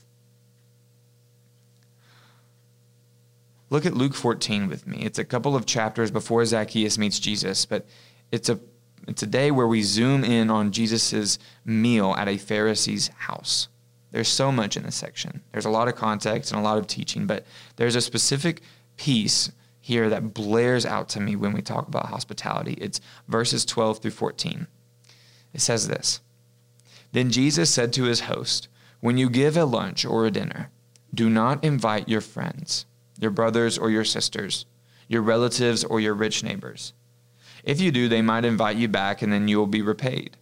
Look 3.69 3.85
at 3.85 3.95
Luke 3.95 4.15
14 4.15 4.69
with 4.69 4.87
me. 4.87 4.99
It's 4.99 5.19
a 5.19 5.25
couple 5.25 5.57
of 5.57 5.67
chapters 5.67 6.11
before 6.11 6.45
Zacchaeus 6.45 6.99
meets 6.99 7.19
Jesus, 7.19 7.67
but 7.67 7.87
it's 8.31 8.49
a 8.49 8.61
it's 9.09 9.23
a 9.23 9.27
day 9.27 9.51
where 9.51 9.69
we 9.69 9.83
zoom 9.83 10.25
in 10.25 10.51
on 10.51 10.73
Jesus' 10.73 11.39
meal 11.65 12.15
at 12.19 12.29
a 12.29 12.39
Pharisee's 12.39 13.09
house. 13.09 13.69
There's 14.11 14.29
so 14.29 14.51
much 14.51 14.77
in 14.77 14.83
this 14.83 14.97
section. 14.97 15.43
There's 15.53 15.65
a 15.65 15.71
lot 15.71 15.89
of 15.89 15.95
context 15.95 16.51
and 16.51 16.61
a 16.61 16.65
lot 16.65 16.79
of 16.79 16.87
teaching, 16.87 17.27
but 17.27 17.47
there's 17.77 17.95
a 17.95 18.01
specific 18.01 18.63
piece 18.97 19.53
here 19.81 20.09
that 20.09 20.35
blares 20.35 20.85
out 20.85 21.09
to 21.11 21.21
me 21.21 21.37
when 21.37 21.53
we 21.53 21.63
talk 21.63 21.87
about 21.87 22.07
hospitality. 22.07 22.73
It's 22.81 23.01
verses 23.29 23.65
12 23.65 23.99
through 23.99 24.11
14. 24.13 24.67
It 25.53 25.61
says 25.61 25.87
this 25.87 26.21
Then 27.13 27.31
Jesus 27.31 27.71
said 27.71 27.93
to 27.95 28.05
his 28.05 28.21
host, 28.21 28.69
When 29.01 29.17
you 29.19 29.31
give 29.31 29.57
a 29.57 29.65
lunch 29.65 30.05
or 30.05 30.27
a 30.27 30.31
dinner, 30.31 30.71
do 31.15 31.31
not 31.31 31.65
invite 31.65 32.09
your 32.09 32.21
friends 32.21 32.87
your 33.19 33.31
brothers 33.31 33.79
or 33.79 33.91
your 33.91 34.05
sisters, 34.05 34.67
your 35.09 35.23
relatives 35.23 35.85
or 35.85 36.01
your 36.01 36.15
rich 36.15 36.43
neighbors. 36.43 36.93
If 37.65 37.81
you 37.81 37.91
do, 37.91 38.09
they 38.09 38.23
might 38.23 38.45
invite 38.45 38.77
you 38.77 38.89
back 38.89 39.23
and 39.23 39.33
then 39.33 39.49
you 39.49 39.59
will 39.59 39.67
be 39.67 39.83
repaid. 39.83 40.37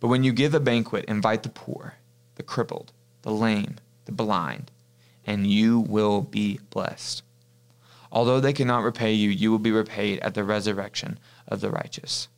But 0.00 0.08
when 0.08 0.22
you 0.22 0.32
give 0.32 0.54
a 0.54 0.60
banquet, 0.60 1.04
invite 1.06 1.42
the 1.42 1.48
poor, 1.48 1.94
the 2.36 2.42
crippled, 2.42 2.92
the 3.22 3.32
lame, 3.32 3.76
the 4.04 4.12
blind, 4.12 4.70
and 5.26 5.46
you 5.46 5.80
will 5.80 6.22
be 6.22 6.60
blessed. 6.70 7.22
Although 8.12 8.40
they 8.40 8.52
cannot 8.52 8.84
repay 8.84 9.12
you, 9.12 9.28
you 9.28 9.50
will 9.50 9.58
be 9.58 9.72
repaid 9.72 10.20
at 10.20 10.34
the 10.34 10.44
resurrection 10.44 11.18
of 11.46 11.60
the 11.60 11.70
righteous. 11.70 12.28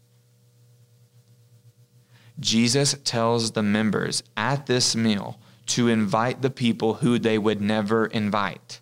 Jesus 2.40 2.96
tells 3.04 3.52
the 3.52 3.62
members 3.62 4.22
at 4.36 4.66
this 4.66 4.96
meal 4.96 5.38
to 5.66 5.88
invite 5.88 6.42
the 6.42 6.50
people 6.50 6.94
who 6.94 7.18
they 7.18 7.38
would 7.38 7.60
never 7.60 8.06
invite. 8.06 8.80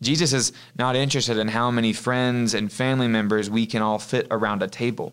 Jesus 0.00 0.32
is 0.32 0.52
not 0.78 0.96
interested 0.96 1.38
in 1.38 1.48
how 1.48 1.70
many 1.70 1.92
friends 1.92 2.54
and 2.54 2.72
family 2.72 3.08
members 3.08 3.50
we 3.50 3.66
can 3.66 3.82
all 3.82 3.98
fit 3.98 4.26
around 4.30 4.62
a 4.62 4.68
table. 4.68 5.12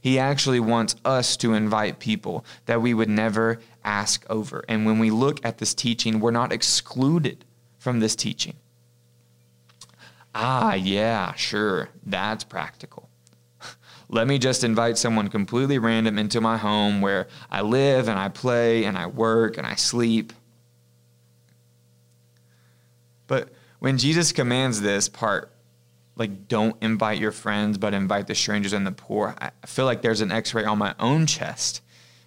He 0.00 0.18
actually 0.18 0.60
wants 0.60 0.96
us 1.04 1.36
to 1.38 1.54
invite 1.54 1.98
people 1.98 2.44
that 2.66 2.82
we 2.82 2.92
would 2.92 3.08
never 3.08 3.60
ask 3.84 4.24
over. 4.28 4.64
And 4.68 4.84
when 4.84 4.98
we 4.98 5.10
look 5.10 5.44
at 5.44 5.58
this 5.58 5.74
teaching, 5.74 6.20
we're 6.20 6.30
not 6.30 6.52
excluded 6.52 7.44
from 7.78 8.00
this 8.00 8.14
teaching. 8.14 8.54
Ah, 10.34 10.74
yeah, 10.74 11.34
sure, 11.34 11.88
that's 12.04 12.44
practical. 12.44 13.08
Let 14.12 14.28
me 14.28 14.38
just 14.38 14.62
invite 14.62 14.98
someone 14.98 15.28
completely 15.28 15.78
random 15.78 16.18
into 16.18 16.42
my 16.42 16.58
home 16.58 17.00
where 17.00 17.28
I 17.50 17.62
live 17.62 18.08
and 18.08 18.18
I 18.18 18.28
play 18.28 18.84
and 18.84 18.98
I 18.98 19.06
work 19.06 19.56
and 19.56 19.66
I 19.66 19.74
sleep. 19.74 20.34
But 23.26 23.48
when 23.78 23.96
Jesus 23.96 24.30
commands 24.30 24.82
this 24.82 25.08
part, 25.08 25.50
like 26.14 26.46
don't 26.46 26.76
invite 26.82 27.20
your 27.20 27.32
friends, 27.32 27.78
but 27.78 27.94
invite 27.94 28.26
the 28.26 28.34
strangers 28.34 28.74
and 28.74 28.86
the 28.86 28.92
poor, 28.92 29.34
I 29.40 29.50
feel 29.64 29.86
like 29.86 30.02
there's 30.02 30.20
an 30.20 30.30
x 30.30 30.52
ray 30.52 30.66
on 30.66 30.76
my 30.76 30.94
own 31.00 31.24
chest 31.24 31.80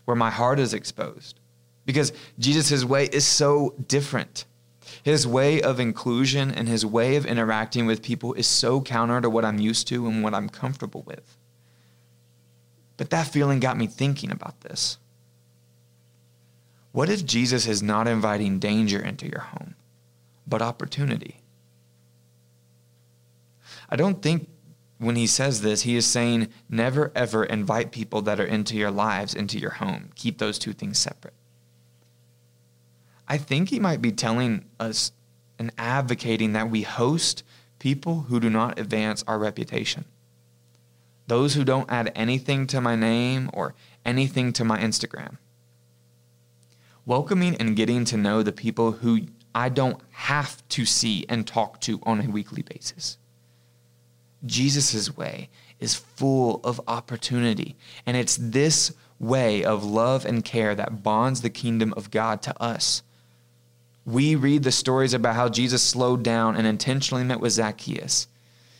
where 0.05 0.15
my 0.15 0.31
heart 0.31 0.57
is 0.59 0.73
exposed. 0.73 1.39
Because 1.85 2.13
Jesus' 2.39 2.83
way 2.83 3.05
is 3.05 3.27
so 3.27 3.75
different. 3.87 4.45
His 5.03 5.27
way 5.27 5.61
of 5.61 5.79
inclusion 5.79 6.49
and 6.49 6.67
his 6.67 6.83
way 6.83 7.15
of 7.15 7.27
interacting 7.27 7.85
with 7.85 8.01
people 8.01 8.33
is 8.33 8.47
so 8.47 8.81
counter 8.81 9.21
to 9.21 9.29
what 9.29 9.45
I'm 9.45 9.59
used 9.59 9.87
to 9.89 10.07
and 10.07 10.23
what 10.23 10.33
I'm 10.33 10.49
comfortable 10.49 11.03
with. 11.05 11.37
But 12.97 13.09
that 13.09 13.27
feeling 13.27 13.59
got 13.59 13.77
me 13.77 13.87
thinking 13.87 14.31
about 14.31 14.61
this. 14.61 14.97
What 16.91 17.09
if 17.09 17.25
Jesus 17.25 17.67
is 17.67 17.83
not 17.83 18.07
inviting 18.07 18.59
danger 18.59 18.99
into 18.99 19.27
your 19.27 19.41
home, 19.41 19.75
but 20.47 20.61
opportunity? 20.61 21.41
I 23.89 23.97
don't 23.97 24.21
think 24.21 24.49
when 24.97 25.17
he 25.17 25.27
says 25.27 25.61
this, 25.61 25.81
he 25.81 25.97
is 25.97 26.05
saying 26.05 26.47
never 26.69 27.11
ever 27.13 27.43
invite 27.43 27.91
people 27.91 28.21
that 28.21 28.39
are 28.39 28.45
into 28.45 28.77
your 28.77 28.91
lives 28.91 29.33
into 29.33 29.59
your 29.59 29.71
home. 29.71 30.11
Keep 30.15 30.37
those 30.37 30.57
two 30.57 30.71
things 30.71 30.97
separate. 30.97 31.33
I 33.27 33.37
think 33.37 33.69
he 33.69 33.79
might 33.79 34.01
be 34.01 34.13
telling 34.13 34.65
us 34.79 35.11
and 35.59 35.71
advocating 35.77 36.53
that 36.53 36.69
we 36.69 36.83
host 36.83 37.43
people 37.79 38.21
who 38.21 38.39
do 38.39 38.49
not 38.49 38.79
advance 38.79 39.23
our 39.27 39.37
reputation 39.37 40.05
those 41.27 41.53
who 41.53 41.63
don't 41.63 41.91
add 41.91 42.11
anything 42.15 42.67
to 42.67 42.81
my 42.81 42.95
name 42.95 43.49
or 43.53 43.73
anything 44.05 44.53
to 44.53 44.63
my 44.63 44.79
Instagram. 44.79 45.37
Welcoming 47.05 47.55
and 47.55 47.75
getting 47.75 48.05
to 48.05 48.17
know 48.17 48.43
the 48.43 48.51
people 48.51 48.93
who 48.93 49.21
I 49.53 49.69
don't 49.69 50.01
have 50.11 50.67
to 50.69 50.85
see 50.85 51.25
and 51.29 51.47
talk 51.47 51.79
to 51.81 51.99
on 52.03 52.19
a 52.19 52.29
weekly 52.29 52.61
basis. 52.61 53.17
Jesus' 54.45 55.15
way 55.15 55.49
is 55.79 55.95
full 55.95 56.61
of 56.63 56.81
opportunity, 56.87 57.75
and 58.05 58.15
it's 58.17 58.37
this 58.37 58.93
way 59.19 59.63
of 59.63 59.83
love 59.83 60.25
and 60.25 60.43
care 60.43 60.75
that 60.75 61.03
bonds 61.03 61.41
the 61.41 61.49
kingdom 61.49 61.93
of 61.95 62.11
God 62.11 62.41
to 62.43 62.61
us. 62.61 63.01
We 64.05 64.35
read 64.35 64.63
the 64.63 64.71
stories 64.71 65.13
about 65.13 65.35
how 65.35 65.49
Jesus 65.49 65.81
slowed 65.81 66.21
down 66.21 66.55
and 66.55 66.67
intentionally 66.67 67.23
met 67.23 67.39
with 67.39 67.53
Zacchaeus 67.53 68.27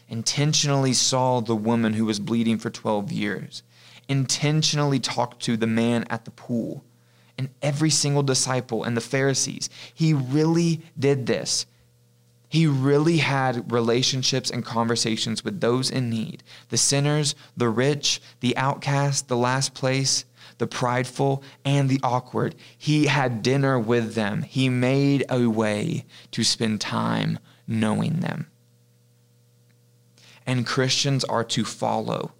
intentionally 0.08 0.94
saw 0.94 1.42
the 1.42 1.56
woman 1.56 1.94
who 1.94 2.06
was 2.06 2.20
bleeding 2.20 2.58
for 2.58 2.70
12 2.70 3.12
years, 3.12 3.64
intentionally 4.08 5.00
talked 5.00 5.42
to 5.44 5.58
the 5.58 5.68
man 5.68 6.06
at 6.10 6.26
the 6.26 6.32
pool, 6.32 6.84
and 7.38 7.50
every 7.62 7.90
single 7.90 8.24
disciple 8.24 8.84
and 8.84 8.96
the 8.96 9.02
Pharisees. 9.02 9.70
He 9.94 10.14
really 10.14 10.82
did 10.98 11.26
this. 11.26 11.66
He 12.48 12.68
really 12.68 13.18
had 13.18 13.72
relationships 13.72 14.50
and 14.50 14.64
conversations 14.64 15.44
with 15.44 15.60
those 15.60 15.90
in 15.90 16.10
need 16.10 16.44
the 16.70 16.78
sinners, 16.78 17.36
the 17.58 17.70
rich, 17.70 18.22
the 18.40 18.56
outcast, 18.56 19.28
the 19.28 19.36
last 19.36 19.74
place, 19.74 20.24
the 20.58 20.68
prideful, 20.68 21.44
and 21.66 21.90
the 21.90 22.00
awkward. 22.04 22.56
He 22.78 23.08
had 23.08 23.42
dinner 23.42 23.78
with 23.78 24.14
them. 24.14 24.44
He 24.44 24.70
made 24.70 25.26
a 25.30 25.48
way 25.48 26.06
to 26.32 26.44
spend 26.44 26.80
time 26.80 27.40
knowing 27.68 28.20
them 28.20 28.48
and 30.46 30.66
Christians 30.66 31.24
are 31.26 31.44
to 31.44 31.66
follow. 31.66 32.32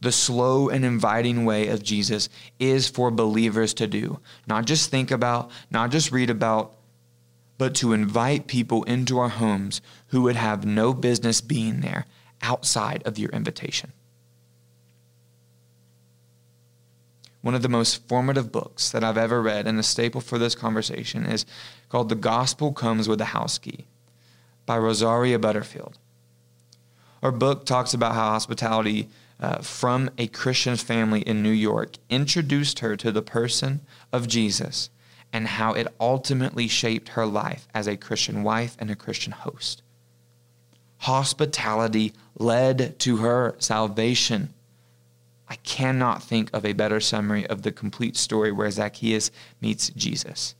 the 0.00 0.12
slow 0.12 0.68
and 0.68 0.84
inviting 0.84 1.44
way 1.44 1.68
of 1.68 1.82
Jesus 1.82 2.28
is 2.58 2.88
for 2.88 3.10
believers 3.10 3.72
to 3.74 3.86
do. 3.86 4.20
Not 4.46 4.66
just 4.66 4.90
think 4.90 5.10
about, 5.10 5.50
not 5.70 5.90
just 5.90 6.12
read 6.12 6.30
about, 6.30 6.74
but 7.58 7.74
to 7.76 7.92
invite 7.94 8.46
people 8.46 8.84
into 8.84 9.18
our 9.18 9.30
homes 9.30 9.80
who 10.08 10.22
would 10.22 10.36
have 10.36 10.66
no 10.66 10.92
business 10.92 11.40
being 11.40 11.80
there 11.80 12.04
outside 12.42 13.02
of 13.06 13.18
your 13.18 13.30
invitation. 13.30 13.92
One 17.40 17.54
of 17.54 17.62
the 17.62 17.68
most 17.68 18.06
formative 18.08 18.52
books 18.52 18.90
that 18.90 19.04
I've 19.04 19.16
ever 19.16 19.40
read 19.40 19.66
and 19.66 19.78
a 19.78 19.82
staple 19.82 20.20
for 20.20 20.36
this 20.36 20.54
conversation 20.54 21.24
is 21.24 21.46
called 21.88 22.08
The 22.08 22.14
Gospel 22.14 22.72
Comes 22.72 23.08
with 23.08 23.20
a 23.20 23.26
House 23.26 23.56
Key 23.56 23.86
by 24.66 24.76
Rosaria 24.76 25.38
Butterfield. 25.38 25.96
Her 27.22 27.32
book 27.32 27.64
talks 27.64 27.94
about 27.94 28.14
how 28.14 28.30
hospitality 28.30 29.08
uh, 29.40 29.58
from 29.58 30.10
a 30.18 30.26
Christian 30.28 30.76
family 30.76 31.20
in 31.20 31.42
New 31.42 31.50
York 31.50 31.96
introduced 32.08 32.80
her 32.80 32.96
to 32.96 33.12
the 33.12 33.22
person 33.22 33.80
of 34.12 34.28
Jesus 34.28 34.90
and 35.32 35.46
how 35.46 35.72
it 35.74 35.88
ultimately 36.00 36.68
shaped 36.68 37.10
her 37.10 37.26
life 37.26 37.68
as 37.74 37.86
a 37.86 37.96
Christian 37.96 38.42
wife 38.42 38.76
and 38.78 38.90
a 38.90 38.96
Christian 38.96 39.32
host. 39.32 39.82
Hospitality 40.98 42.12
led 42.38 42.98
to 43.00 43.18
her 43.18 43.54
salvation. 43.58 44.54
I 45.48 45.56
cannot 45.56 46.22
think 46.22 46.50
of 46.52 46.64
a 46.64 46.72
better 46.72 47.00
summary 47.00 47.46
of 47.46 47.62
the 47.62 47.72
complete 47.72 48.16
story 48.16 48.50
where 48.50 48.70
Zacchaeus 48.70 49.30
meets 49.60 49.90
Jesus. 49.90 50.54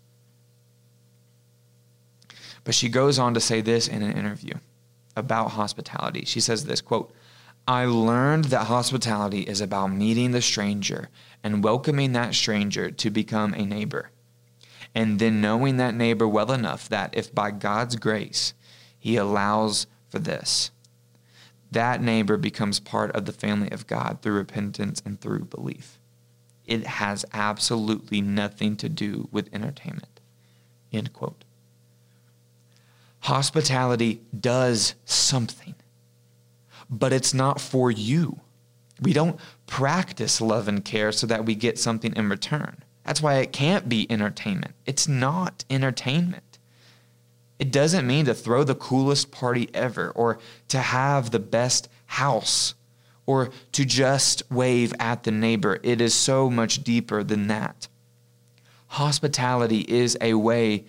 But 2.65 2.75
she 2.75 2.89
goes 2.89 3.19
on 3.19 3.35
to 3.35 3.41
say 3.41 3.61
this 3.61 3.89
in 3.89 4.03
an 4.03 4.17
interview 4.17 4.55
about 5.16 5.52
hospitality. 5.52 6.25
She 6.25 6.40
says 6.40 6.64
this 6.64 6.80
quote, 6.80 7.12
I 7.66 7.85
learned 7.87 8.44
that 8.46 8.66
hospitality 8.66 9.40
is 9.40 9.61
about 9.61 9.88
meeting 9.88 10.30
the 10.30 10.42
stranger 10.42 11.08
and 11.42 11.64
welcoming 11.64 12.12
that 12.12 12.35
stranger 12.35 12.90
to 12.92 13.11
become 13.11 13.54
a 13.54 13.66
neighbor. 13.66 14.11
And 14.94 15.18
then 15.18 15.40
knowing 15.40 15.76
that 15.78 15.94
neighbor 15.94 16.28
well 16.28 16.52
enough 16.52 16.88
that 16.88 17.11
if 17.12 17.35
by 17.35 17.50
God's 17.50 17.96
grace 17.96 18.54
he 18.99 19.16
allows 19.16 19.87
for 20.08 20.18
this, 20.20 20.70
that 21.73 22.00
neighbor 22.00 22.37
becomes 22.37 22.78
part 22.78 23.11
of 23.12 23.25
the 23.25 23.32
family 23.32 23.70
of 23.70 23.87
God 23.87 24.18
through 24.23 24.35
repentance 24.35 25.02
and 25.04 25.20
through 25.20 25.46
belief. 25.46 25.99
It 26.64 26.87
has 26.87 27.25
absolutely 27.32 28.20
nothing 28.20 28.76
to 28.76 28.88
do 28.88 29.28
with 29.32 29.52
entertainment. 29.52 30.20
End 30.92 31.12
quote. 31.12 31.44
Hospitality 33.26 34.23
does 34.38 34.95
something 35.04 35.75
but 36.88 37.12
it's 37.12 37.35
not 37.35 37.61
for 37.61 37.90
you. 37.90 38.40
We 39.00 39.12
don't 39.12 39.38
practice 39.66 40.40
love 40.40 40.68
and 40.68 40.85
care 40.85 41.12
so 41.12 41.26
that 41.26 41.45
we 41.45 41.54
get 41.54 41.78
something 41.78 42.14
in 42.14 42.28
return. 42.28 42.83
That's 43.04 43.23
why 43.23 43.35
it 43.35 43.52
can't 43.52 43.88
be 43.88 44.11
entertainment. 44.11 44.75
It's 44.85 45.06
not 45.06 45.64
entertainment. 45.71 46.59
It 47.59 47.71
doesn't 47.73 48.06
mean 48.06 48.26
to 48.26 48.35
throw 48.35 48.64
the 48.64 48.75
coolest 48.75 49.30
party 49.30 49.68
ever 49.73 50.11
or 50.11 50.38
to 50.68 50.78
have 50.78 51.30
the 51.30 51.38
best 51.38 51.88
house 52.06 52.75
or 53.26 53.50
to 53.73 53.85
just 53.85 54.42
wave 54.50 54.92
at 54.99 55.25
the 55.25 55.30
neighbor. 55.30 55.80
It 55.83 56.00
is 56.00 56.14
so 56.14 56.50
much 56.50 56.85
deeper 56.85 57.23
than 57.23 57.49
that. 57.49 57.88
Hospitality 58.88 59.80
is 59.80 60.16
a 60.21 60.35
way 60.35 60.85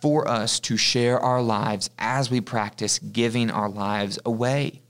for 0.00 0.28
us 0.28 0.60
to 0.60 0.76
share 0.76 1.18
our 1.18 1.42
lives 1.42 1.90
as 1.98 2.30
we 2.30 2.40
practice 2.40 2.98
giving 2.98 3.50
our 3.50 3.68
lives 3.68 4.18
away 4.24 4.80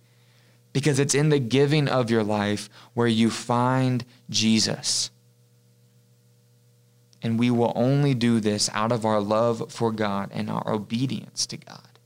because 0.73 0.99
it's 1.01 1.15
in 1.15 1.29
the 1.29 1.39
giving 1.39 1.89
of 1.89 2.11
your 2.11 2.23
life 2.23 2.69
where 2.95 3.07
you 3.07 3.31
find 3.31 4.05
Jesus. 4.31 5.11
And 7.21 7.37
we 7.39 7.51
will 7.51 7.73
only 7.75 8.15
do 8.15 8.39
this 8.39 8.71
out 8.73 8.93
of 8.93 9.05
our 9.05 9.21
love 9.21 9.73
for 9.73 9.91
God 9.91 10.31
and 10.33 10.49
our 10.49 10.73
obedience 10.73 11.47
to 11.47 11.57
God. 11.57 11.99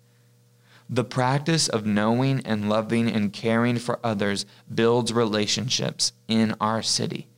The 0.88 1.04
practice 1.04 1.68
of 1.68 1.86
knowing 1.86 2.40
and 2.46 2.68
loving 2.68 3.10
and 3.10 3.32
caring 3.32 3.78
for 3.78 3.98
others 4.02 4.46
builds 4.74 5.12
relationships 5.12 6.12
in 6.28 6.54
our 6.60 6.82
city. 6.82 7.28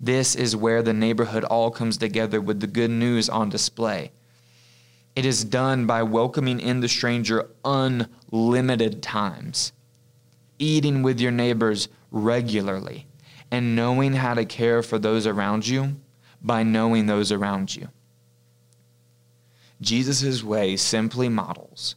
This 0.00 0.34
is 0.34 0.56
where 0.56 0.82
the 0.82 0.92
neighborhood 0.92 1.44
all 1.44 1.70
comes 1.70 1.96
together 1.96 2.40
with 2.40 2.60
the 2.60 2.66
good 2.66 2.90
news 2.90 3.28
on 3.28 3.48
display. 3.48 4.10
It 5.14 5.24
is 5.24 5.44
done 5.44 5.86
by 5.86 6.02
welcoming 6.02 6.60
in 6.60 6.80
the 6.80 6.88
stranger 6.88 7.48
unlimited 7.64 9.02
times 9.02 9.72
eating 10.58 11.02
with 11.02 11.20
your 11.20 11.32
neighbors 11.32 11.88
regularly, 12.10 13.06
and 13.50 13.76
knowing 13.76 14.14
how 14.14 14.34
to 14.34 14.44
care 14.44 14.82
for 14.82 14.98
those 14.98 15.26
around 15.26 15.66
you 15.66 15.96
by 16.42 16.62
knowing 16.62 17.06
those 17.06 17.32
around 17.32 17.74
you. 17.74 17.88
Jesus' 19.80 20.42
way 20.42 20.76
simply 20.76 21.28
models 21.28 21.96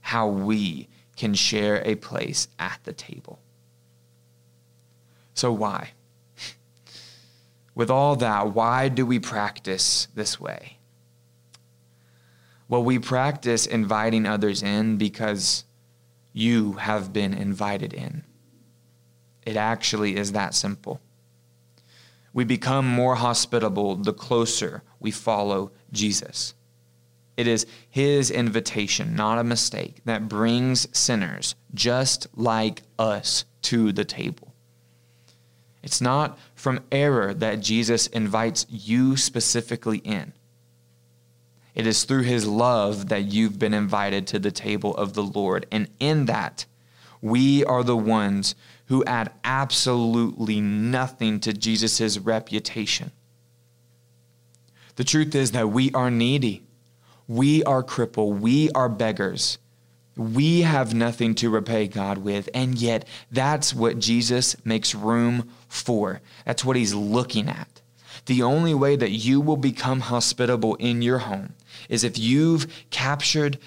how 0.00 0.28
we 0.28 0.88
can 1.16 1.34
share 1.34 1.82
a 1.84 1.94
place 1.96 2.48
at 2.58 2.78
the 2.84 2.92
table. 2.92 3.40
So, 5.34 5.52
why? 5.52 5.90
With 7.74 7.90
all 7.90 8.16
that, 8.16 8.54
why 8.54 8.88
do 8.88 9.04
we 9.04 9.18
practice 9.18 10.08
this 10.14 10.40
way? 10.40 10.77
Well, 12.68 12.84
we 12.84 12.98
practice 12.98 13.66
inviting 13.66 14.26
others 14.26 14.62
in 14.62 14.98
because 14.98 15.64
you 16.32 16.74
have 16.74 17.12
been 17.12 17.32
invited 17.32 17.94
in. 17.94 18.24
It 19.46 19.56
actually 19.56 20.16
is 20.16 20.32
that 20.32 20.54
simple. 20.54 21.00
We 22.34 22.44
become 22.44 22.86
more 22.86 23.14
hospitable 23.14 23.96
the 23.96 24.12
closer 24.12 24.82
we 25.00 25.10
follow 25.10 25.72
Jesus. 25.90 26.54
It 27.38 27.46
is 27.46 27.66
his 27.88 28.30
invitation, 28.30 29.16
not 29.16 29.38
a 29.38 29.44
mistake, 29.44 30.02
that 30.04 30.28
brings 30.28 30.86
sinners 30.96 31.54
just 31.72 32.26
like 32.34 32.82
us 32.98 33.44
to 33.62 33.92
the 33.92 34.04
table. 34.04 34.54
It's 35.82 36.00
not 36.00 36.38
from 36.54 36.80
error 36.92 37.32
that 37.34 37.60
Jesus 37.60 38.08
invites 38.08 38.66
you 38.68 39.16
specifically 39.16 39.98
in. 39.98 40.32
It 41.78 41.86
is 41.86 42.02
through 42.02 42.22
his 42.22 42.44
love 42.44 43.08
that 43.08 43.26
you've 43.26 43.60
been 43.60 43.72
invited 43.72 44.26
to 44.26 44.40
the 44.40 44.50
table 44.50 44.96
of 44.96 45.14
the 45.14 45.22
Lord. 45.22 45.64
And 45.70 45.88
in 46.00 46.26
that, 46.26 46.66
we 47.22 47.64
are 47.64 47.84
the 47.84 47.96
ones 47.96 48.56
who 48.86 49.04
add 49.04 49.30
absolutely 49.44 50.60
nothing 50.60 51.38
to 51.38 51.52
Jesus' 51.52 52.18
reputation. 52.18 53.12
The 54.96 55.04
truth 55.04 55.36
is 55.36 55.52
that 55.52 55.70
we 55.70 55.92
are 55.92 56.10
needy. 56.10 56.64
We 57.28 57.62
are 57.62 57.84
crippled. 57.84 58.40
We 58.40 58.70
are 58.72 58.88
beggars. 58.88 59.58
We 60.16 60.62
have 60.62 60.94
nothing 60.94 61.36
to 61.36 61.48
repay 61.48 61.86
God 61.86 62.18
with. 62.18 62.48
And 62.52 62.76
yet, 62.76 63.06
that's 63.30 63.72
what 63.72 64.00
Jesus 64.00 64.56
makes 64.64 64.96
room 64.96 65.48
for. 65.68 66.22
That's 66.44 66.64
what 66.64 66.74
he's 66.74 66.94
looking 66.94 67.48
at. 67.48 67.82
The 68.26 68.42
only 68.42 68.74
way 68.74 68.96
that 68.96 69.12
you 69.12 69.40
will 69.40 69.56
become 69.56 70.00
hospitable 70.00 70.74
in 70.76 71.02
your 71.02 71.18
home 71.18 71.54
is 71.88 72.04
if 72.04 72.18
you've 72.18 72.66
captured 72.90 73.58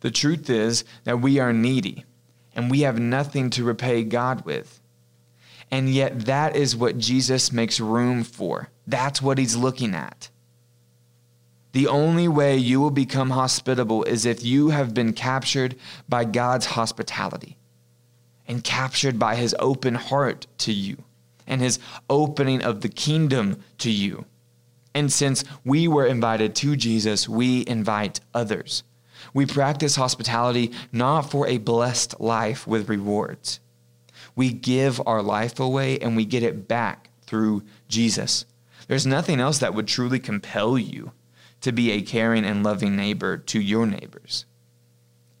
the 0.00 0.10
truth 0.10 0.48
is 0.48 0.84
that 1.04 1.20
we 1.20 1.38
are 1.38 1.52
needy 1.52 2.04
and 2.54 2.70
we 2.70 2.80
have 2.80 2.98
nothing 2.98 3.50
to 3.50 3.64
repay 3.64 4.04
God 4.04 4.44
with. 4.44 4.80
And 5.70 5.90
yet, 5.90 6.20
that 6.26 6.56
is 6.56 6.74
what 6.74 6.98
Jesus 6.98 7.52
makes 7.52 7.78
room 7.78 8.24
for. 8.24 8.70
That's 8.86 9.20
what 9.20 9.38
he's 9.38 9.54
looking 9.54 9.94
at. 9.94 10.30
The 11.72 11.86
only 11.86 12.26
way 12.26 12.56
you 12.56 12.80
will 12.80 12.90
become 12.90 13.30
hospitable 13.30 14.02
is 14.04 14.24
if 14.24 14.42
you 14.42 14.70
have 14.70 14.94
been 14.94 15.12
captured 15.12 15.76
by 16.08 16.24
God's 16.24 16.66
hospitality 16.66 17.58
and 18.46 18.64
captured 18.64 19.18
by 19.18 19.36
his 19.36 19.54
open 19.58 19.94
heart 19.94 20.46
to 20.58 20.72
you 20.72 21.04
and 21.46 21.60
his 21.60 21.78
opening 22.08 22.62
of 22.62 22.80
the 22.80 22.88
kingdom 22.88 23.62
to 23.78 23.90
you. 23.90 24.24
And 24.98 25.12
since 25.12 25.44
we 25.64 25.86
were 25.86 26.06
invited 26.06 26.56
to 26.56 26.74
Jesus, 26.74 27.28
we 27.28 27.64
invite 27.68 28.18
others. 28.34 28.82
We 29.32 29.46
practice 29.46 29.94
hospitality 29.94 30.72
not 30.90 31.30
for 31.30 31.46
a 31.46 31.58
blessed 31.58 32.18
life 32.18 32.66
with 32.66 32.88
rewards. 32.88 33.60
We 34.34 34.52
give 34.52 35.00
our 35.06 35.22
life 35.22 35.60
away 35.60 36.00
and 36.00 36.16
we 36.16 36.24
get 36.24 36.42
it 36.42 36.66
back 36.66 37.10
through 37.22 37.62
Jesus. 37.86 38.44
There's 38.88 39.06
nothing 39.06 39.38
else 39.38 39.58
that 39.58 39.72
would 39.72 39.86
truly 39.86 40.18
compel 40.18 40.76
you 40.76 41.12
to 41.60 41.70
be 41.70 41.92
a 41.92 42.02
caring 42.02 42.44
and 42.44 42.64
loving 42.64 42.96
neighbor 42.96 43.36
to 43.38 43.60
your 43.60 43.86
neighbors. 43.86 44.46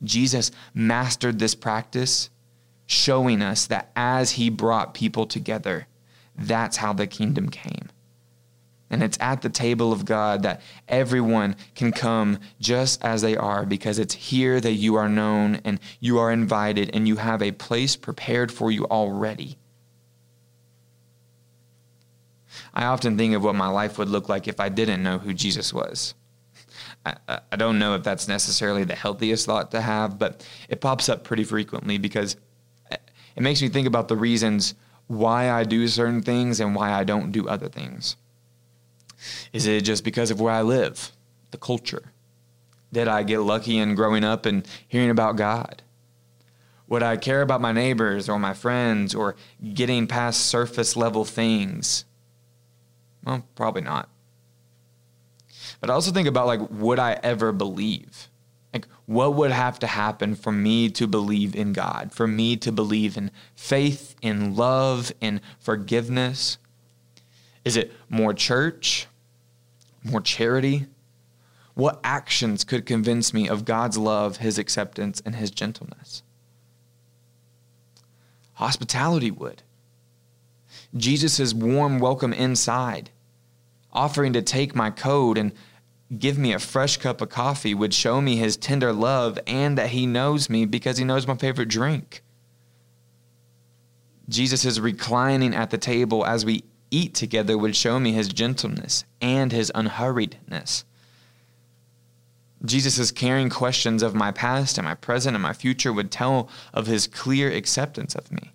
Jesus 0.04 0.52
mastered 0.72 1.40
this 1.40 1.56
practice, 1.56 2.30
showing 2.86 3.42
us 3.42 3.66
that 3.66 3.90
as 3.96 4.30
he 4.32 4.50
brought 4.50 4.94
people 4.94 5.26
together, 5.26 5.88
that's 6.36 6.76
how 6.76 6.92
the 6.92 7.08
kingdom 7.08 7.48
came. 7.48 7.88
And 8.90 9.02
it's 9.02 9.18
at 9.20 9.42
the 9.42 9.50
table 9.50 9.92
of 9.92 10.04
God 10.04 10.42
that 10.44 10.62
everyone 10.88 11.56
can 11.74 11.92
come 11.92 12.38
just 12.58 13.04
as 13.04 13.20
they 13.20 13.36
are 13.36 13.66
because 13.66 13.98
it's 13.98 14.14
here 14.14 14.60
that 14.60 14.72
you 14.72 14.94
are 14.94 15.08
known 15.08 15.60
and 15.64 15.78
you 16.00 16.18
are 16.18 16.32
invited 16.32 16.90
and 16.94 17.06
you 17.06 17.16
have 17.16 17.42
a 17.42 17.52
place 17.52 17.96
prepared 17.96 18.50
for 18.50 18.70
you 18.70 18.86
already. 18.86 19.58
I 22.72 22.84
often 22.86 23.18
think 23.18 23.34
of 23.34 23.44
what 23.44 23.54
my 23.54 23.68
life 23.68 23.98
would 23.98 24.08
look 24.08 24.28
like 24.28 24.48
if 24.48 24.58
I 24.58 24.68
didn't 24.68 25.02
know 25.02 25.18
who 25.18 25.34
Jesus 25.34 25.72
was. 25.72 26.14
I, 27.04 27.40
I 27.50 27.56
don't 27.56 27.78
know 27.78 27.94
if 27.94 28.02
that's 28.02 28.28
necessarily 28.28 28.84
the 28.84 28.94
healthiest 28.94 29.46
thought 29.46 29.70
to 29.72 29.80
have, 29.80 30.18
but 30.18 30.46
it 30.68 30.80
pops 30.80 31.08
up 31.08 31.24
pretty 31.24 31.44
frequently 31.44 31.98
because 31.98 32.36
it 32.90 33.42
makes 33.42 33.62
me 33.62 33.68
think 33.68 33.86
about 33.86 34.08
the 34.08 34.16
reasons 34.16 34.74
why 35.06 35.50
I 35.50 35.64
do 35.64 35.86
certain 35.88 36.22
things 36.22 36.60
and 36.60 36.74
why 36.74 36.92
I 36.92 37.04
don't 37.04 37.32
do 37.32 37.48
other 37.48 37.68
things. 37.68 38.16
Is 39.52 39.66
it 39.66 39.84
just 39.84 40.04
because 40.04 40.30
of 40.30 40.40
where 40.40 40.52
I 40.52 40.62
live, 40.62 41.12
the 41.50 41.58
culture? 41.58 42.12
Did 42.92 43.08
I 43.08 43.22
get 43.22 43.40
lucky 43.40 43.78
in 43.78 43.94
growing 43.94 44.24
up 44.24 44.46
and 44.46 44.66
hearing 44.86 45.10
about 45.10 45.36
God? 45.36 45.82
Would 46.88 47.02
I 47.02 47.16
care 47.16 47.42
about 47.42 47.60
my 47.60 47.72
neighbors 47.72 48.28
or 48.28 48.38
my 48.38 48.54
friends 48.54 49.14
or 49.14 49.36
getting 49.74 50.06
past 50.06 50.46
surface 50.46 50.96
level 50.96 51.24
things? 51.24 52.06
Well, 53.24 53.44
probably 53.54 53.82
not. 53.82 54.08
But 55.80 55.90
I 55.90 55.92
also 55.92 56.12
think 56.12 56.26
about 56.26 56.46
like, 56.46 56.60
would 56.70 56.98
I 56.98 57.20
ever 57.22 57.52
believe? 57.52 58.28
Like, 58.72 58.86
what 59.06 59.34
would 59.34 59.50
have 59.50 59.78
to 59.80 59.86
happen 59.86 60.34
for 60.34 60.52
me 60.52 60.88
to 60.90 61.06
believe 61.06 61.54
in 61.54 61.72
God, 61.72 62.12
for 62.12 62.26
me 62.26 62.56
to 62.56 62.72
believe 62.72 63.16
in 63.16 63.30
faith, 63.54 64.14
in 64.22 64.56
love, 64.56 65.12
in 65.20 65.40
forgiveness? 65.58 66.58
Is 67.68 67.76
it 67.76 67.92
more 68.08 68.32
church? 68.32 69.08
More 70.02 70.22
charity? 70.22 70.86
What 71.74 72.00
actions 72.02 72.64
could 72.64 72.86
convince 72.86 73.34
me 73.34 73.46
of 73.46 73.66
God's 73.66 73.98
love, 73.98 74.38
His 74.38 74.56
acceptance, 74.56 75.20
and 75.22 75.34
His 75.34 75.50
gentleness? 75.50 76.22
Hospitality 78.54 79.30
would. 79.30 79.64
Jesus' 80.96 81.52
warm 81.52 81.98
welcome 81.98 82.32
inside, 82.32 83.10
offering 83.92 84.32
to 84.32 84.40
take 84.40 84.74
my 84.74 84.88
coat 84.88 85.36
and 85.36 85.52
give 86.18 86.38
me 86.38 86.54
a 86.54 86.58
fresh 86.58 86.96
cup 86.96 87.20
of 87.20 87.28
coffee 87.28 87.74
would 87.74 87.92
show 87.92 88.22
me 88.22 88.36
his 88.36 88.56
tender 88.56 88.94
love 88.94 89.38
and 89.46 89.76
that 89.76 89.90
he 89.90 90.06
knows 90.06 90.48
me 90.48 90.64
because 90.64 90.96
he 90.96 91.04
knows 91.04 91.26
my 91.26 91.36
favorite 91.36 91.68
drink. 91.68 92.22
Jesus 94.26 94.64
is 94.64 94.80
reclining 94.80 95.54
at 95.54 95.68
the 95.68 95.76
table 95.76 96.24
as 96.24 96.46
we 96.46 96.64
eat 96.90 97.14
together 97.14 97.56
would 97.56 97.76
show 97.76 97.98
me 97.98 98.12
his 98.12 98.28
gentleness 98.28 99.04
and 99.20 99.52
his 99.52 99.70
unhurriedness. 99.74 100.84
Jesus' 102.64 103.12
caring 103.12 103.50
questions 103.50 104.02
of 104.02 104.14
my 104.14 104.32
past 104.32 104.78
and 104.78 104.84
my 104.84 104.94
present 104.94 105.36
and 105.36 105.42
my 105.42 105.52
future 105.52 105.92
would 105.92 106.10
tell 106.10 106.48
of 106.74 106.86
his 106.86 107.06
clear 107.06 107.50
acceptance 107.50 108.14
of 108.14 108.32
me. 108.32 108.52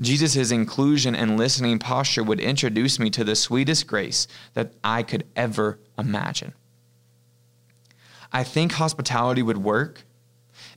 Jesus' 0.00 0.50
inclusion 0.50 1.14
and 1.14 1.38
listening 1.38 1.78
posture 1.78 2.22
would 2.22 2.40
introduce 2.40 2.98
me 2.98 3.10
to 3.10 3.24
the 3.24 3.36
sweetest 3.36 3.86
grace 3.86 4.26
that 4.54 4.72
I 4.82 5.02
could 5.02 5.26
ever 5.36 5.78
imagine. 5.98 6.52
I 8.32 8.44
think 8.44 8.72
hospitality 8.72 9.42
would 9.42 9.58
work 9.58 10.04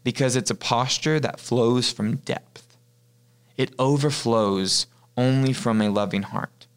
because 0.03 0.35
it's 0.35 0.51
a 0.51 0.55
posture 0.55 1.19
that 1.19 1.39
flows 1.39 1.91
from 1.91 2.17
depth. 2.17 2.77
It 3.57 3.73
overflows 3.77 4.87
only 5.17 5.53
from 5.53 5.81
a 5.81 5.89
loving 5.89 6.23
heart. 6.23 6.67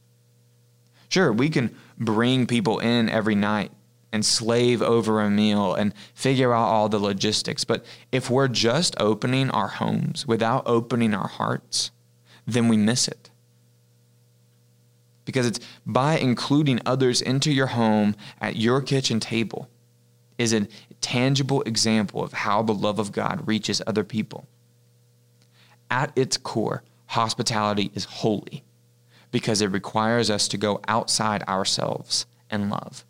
Sure, 1.08 1.32
we 1.32 1.48
can 1.48 1.74
bring 1.98 2.46
people 2.46 2.78
in 2.78 3.08
every 3.08 3.34
night 3.34 3.72
and 4.12 4.24
slave 4.24 4.82
over 4.82 5.20
a 5.20 5.30
meal 5.30 5.74
and 5.74 5.94
figure 6.14 6.52
out 6.52 6.68
all 6.68 6.88
the 6.88 6.98
logistics, 6.98 7.64
but 7.64 7.84
if 8.12 8.30
we're 8.30 8.48
just 8.48 8.94
opening 8.98 9.50
our 9.50 9.68
homes 9.68 10.26
without 10.26 10.62
opening 10.66 11.14
our 11.14 11.28
hearts, 11.28 11.90
then 12.46 12.68
we 12.68 12.76
miss 12.76 13.08
it. 13.08 13.30
Because 15.24 15.46
it's 15.46 15.60
by 15.84 16.18
including 16.18 16.80
others 16.86 17.20
into 17.20 17.52
your 17.52 17.66
home 17.66 18.14
at 18.40 18.56
your 18.56 18.80
kitchen 18.80 19.18
table 19.20 19.68
is 20.38 20.52
a 20.52 20.68
tangible 21.00 21.62
example 21.62 22.22
of 22.22 22.32
how 22.32 22.62
the 22.62 22.74
love 22.74 22.98
of 22.98 23.12
God 23.12 23.46
reaches 23.46 23.82
other 23.86 24.04
people. 24.04 24.46
At 25.90 26.12
its 26.16 26.36
core, 26.36 26.82
hospitality 27.06 27.90
is 27.94 28.04
holy 28.04 28.64
because 29.30 29.60
it 29.60 29.70
requires 29.70 30.30
us 30.30 30.48
to 30.48 30.56
go 30.56 30.80
outside 30.88 31.42
ourselves 31.44 32.26
and 32.50 32.70
love. 32.70 33.04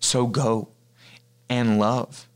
So 0.00 0.26
go 0.26 0.68
and 1.48 1.78
love. 1.78 2.28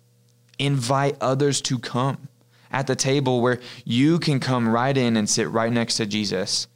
Invite 0.58 1.16
others 1.20 1.60
to 1.62 1.78
come 1.78 2.28
at 2.70 2.86
the 2.86 2.96
table 2.96 3.40
where 3.40 3.60
you 3.84 4.18
can 4.18 4.40
come 4.40 4.68
right 4.68 4.96
in 4.96 5.16
and 5.16 5.28
sit 5.28 5.48
right 5.48 5.72
next 5.72 5.96
to 5.96 6.06
Jesus, 6.06 6.66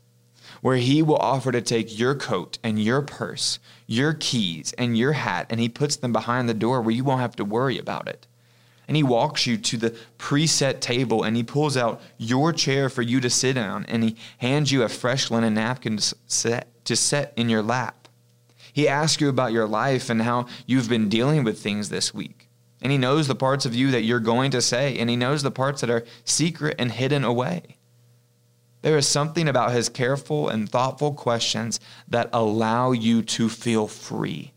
where 0.61 0.77
he 0.77 1.03
will 1.03 1.17
offer 1.17 1.53
to 1.53 1.61
take 1.61 1.99
your 1.99 2.15
coat 2.15 2.59
and 2.63 2.83
your 2.83 3.03
purse, 3.03 3.59
your 3.87 4.15
keys 4.15 4.75
and 4.77 4.97
your 4.99 5.13
hat, 5.13 5.47
and 5.51 5.61
he 5.61 5.69
puts 5.69 5.97
them 5.97 6.13
behind 6.13 6.49
the 6.49 6.55
door 6.55 6.81
where 6.83 6.95
you 6.95 7.05
won't 7.05 7.21
have 7.21 7.37
to 7.37 7.45
worry 7.45 7.79
about 7.79 8.09
it. 8.09 8.27
And 8.91 8.97
he 8.97 9.05
walks 9.05 9.47
you 9.47 9.57
to 9.57 9.77
the 9.77 9.97
preset 10.19 10.81
table 10.81 11.23
and 11.23 11.37
he 11.37 11.45
pulls 11.45 11.77
out 11.77 12.03
your 12.19 12.53
chair 12.53 12.89
for 12.89 13.03
you 13.03 13.21
to 13.21 13.31
sit 13.31 13.53
down 13.53 13.87
and 13.87 14.03
he 14.03 14.17
hands 14.39 14.73
you 14.73 14.83
a 14.83 14.89
fresh 14.89 15.31
linen 15.31 15.55
napkin 15.55 15.99
to 15.99 16.17
set, 16.27 16.85
to 16.87 16.97
set 16.97 17.33
in 17.37 17.49
your 17.49 17.63
lap. 17.63 18.09
He 18.73 18.89
asks 18.89 19.21
you 19.21 19.29
about 19.29 19.53
your 19.53 19.69
life 19.69 20.11
and 20.11 20.21
how 20.23 20.47
you've 20.67 20.89
been 20.89 21.09
dealing 21.09 21.45
with 21.45 21.61
things 21.61 21.89
this 21.89 22.13
week. 22.13 22.49
And 22.83 22.91
He 22.91 22.99
knows 22.99 23.29
the 23.29 23.37
parts 23.37 23.65
of 23.65 23.77
you 23.77 23.93
that 23.93 24.03
you're 24.03 24.19
going 24.19 24.51
to 24.51 24.61
say, 24.61 24.99
and 24.99 25.09
He 25.09 25.15
knows 25.15 25.45
the 25.45 25.53
parts 25.53 25.83
that 25.83 25.91
are 25.91 26.05
secret 26.25 26.75
and 26.77 26.91
hidden 26.91 27.23
away. 27.23 27.77
There 28.83 28.99
is 28.99 29.07
something 29.07 29.47
about 29.47 29.71
His 29.71 29.89
careful 29.89 30.49
and 30.49 30.69
thoughtful 30.69 31.15
questions 31.15 31.79
that 32.09 32.29
allow 32.33 32.91
you 32.91 33.23
to 33.23 33.49
feel 33.49 33.87
free. 33.87 34.53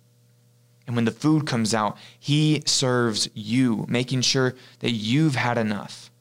And 0.85 0.95
when 0.95 1.05
the 1.05 1.11
food 1.11 1.47
comes 1.47 1.73
out, 1.73 1.97
He 2.19 2.61
serves 2.65 3.29
you, 3.33 3.85
making 3.87 4.21
sure 4.21 4.55
that 4.79 4.91
you've 4.91 5.35
had 5.35 5.57
enough. 5.57 6.11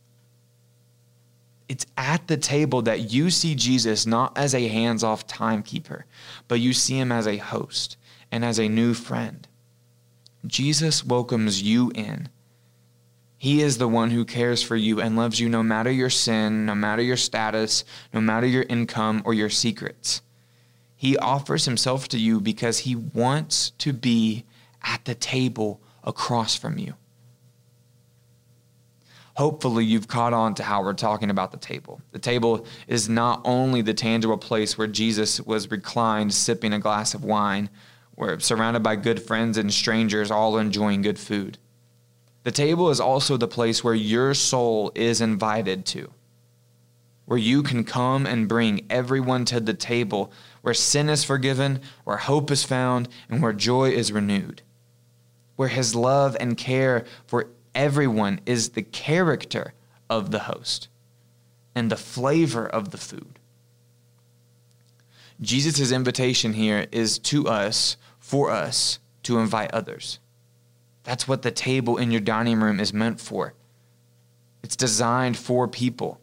It's 1.72 1.87
at 1.96 2.27
the 2.29 2.37
table 2.37 2.83
that 2.83 3.12
you 3.12 3.31
see 3.31 3.55
Jesus 3.55 4.05
not 4.07 4.37
as 4.37 4.55
a 4.55 4.68
hands 4.68 5.03
off 5.03 5.27
timekeeper, 5.27 6.05
but 6.46 6.61
you 6.61 6.75
see 6.75 6.98
him 6.98 7.11
as 7.11 7.27
a 7.27 7.38
host 7.38 7.96
and 8.31 8.44
as 8.44 8.59
a 8.59 8.68
new 8.68 8.92
friend. 8.92 9.48
Jesus 10.46 11.03
welcomes 11.03 11.62
you 11.62 11.90
in. 11.94 12.29
He 13.38 13.62
is 13.62 13.79
the 13.79 13.88
one 13.88 14.11
who 14.11 14.27
cares 14.27 14.62
for 14.62 14.77
you 14.77 15.01
and 15.01 15.16
loves 15.16 15.40
you 15.40 15.48
no 15.48 15.62
matter 15.62 15.90
your 15.90 16.11
sin, 16.11 16.66
no 16.66 16.75
matter 16.75 17.01
your 17.01 17.16
status, 17.16 17.85
no 18.12 18.20
matter 18.20 18.46
your 18.46 18.64
income 18.68 19.22
or 19.25 19.33
your 19.33 19.48
secrets. 19.48 20.20
He 20.94 21.16
offers 21.16 21.64
himself 21.64 22.07
to 22.09 22.18
you 22.18 22.38
because 22.38 22.81
he 22.81 22.94
wants 22.94 23.70
to 23.79 23.94
be 23.94 24.44
at 24.83 25.05
the 25.05 25.14
table 25.14 25.81
across 26.05 26.57
from 26.57 26.79
you. 26.79 26.95
Hopefully, 29.37 29.85
you've 29.85 30.09
caught 30.09 30.35
on 30.35 30.55
to 30.57 30.62
how 30.62 30.83
we're 30.83 30.92
talking 30.92 31.31
about 31.31 31.53
the 31.53 31.59
table. 31.59 32.03
The 32.12 32.18
table 32.18 32.66
is 32.87 33.09
not 33.09 33.40
only 33.45 33.81
the 33.81 33.95
tangible 33.95 34.37
place 34.37 34.77
where 34.77 34.87
Jesus 34.87 35.40
was 35.40 35.71
reclined 35.71 36.35
sipping 36.35 36.75
a 36.75 36.79
glass 36.79 37.14
of 37.14 37.25
wine, 37.25 37.71
we're 38.14 38.38
surrounded 38.40 38.83
by 38.83 38.97
good 38.97 39.23
friends 39.23 39.57
and 39.57 39.73
strangers, 39.73 40.31
all 40.31 40.59
enjoying 40.59 41.01
good 41.01 41.18
food. 41.18 41.57
The 42.42 42.51
table 42.51 42.90
is 42.90 43.01
also 43.01 43.37
the 43.37 43.49
place 43.49 43.83
where 43.83 43.95
your 43.95 44.35
soul 44.35 44.92
is 44.95 45.21
invited 45.21 45.87
to, 45.87 46.12
where 47.25 47.38
you 47.38 47.62
can 47.62 47.85
come 47.85 48.27
and 48.27 48.49
bring 48.49 48.85
everyone 48.90 49.45
to 49.47 49.61
the 49.61 49.75
table, 49.75 50.31
where 50.61 50.75
sin 50.75 51.09
is 51.09 51.25
forgiven, 51.25 51.81
where 52.05 52.18
hope 52.18 52.51
is 52.51 52.64
found, 52.64 53.09
and 53.31 53.40
where 53.40 53.53
joy 53.53 53.90
is 53.90 54.12
renewed, 54.12 54.61
where 55.62 55.68
his 55.68 55.94
love 55.94 56.37
and 56.40 56.57
care 56.57 57.05
for 57.25 57.46
everyone 57.72 58.40
is 58.44 58.70
the 58.70 58.83
character 58.83 59.75
of 60.11 60.33
the 60.33 60.40
host 60.40 60.88
and 61.72 61.88
the 61.88 61.96
flavor 61.96 62.66
of 62.66 62.90
the 62.90 62.98
food. 62.98 63.38
Jesus' 65.40 65.92
invitation 65.92 66.55
here 66.55 66.88
is 66.90 67.16
to 67.20 67.46
us, 67.46 67.96
for 68.18 68.51
us, 68.51 68.98
to 69.22 69.38
invite 69.38 69.70
others. 69.70 70.18
That's 71.05 71.29
what 71.29 71.42
the 71.42 71.53
table 71.53 71.96
in 71.96 72.11
your 72.11 72.20
dining 72.20 72.59
room 72.59 72.81
is 72.81 72.92
meant 72.92 73.20
for. 73.20 73.55
It's 74.64 74.75
designed 74.75 75.37
for 75.37 75.68
people. 75.68 76.20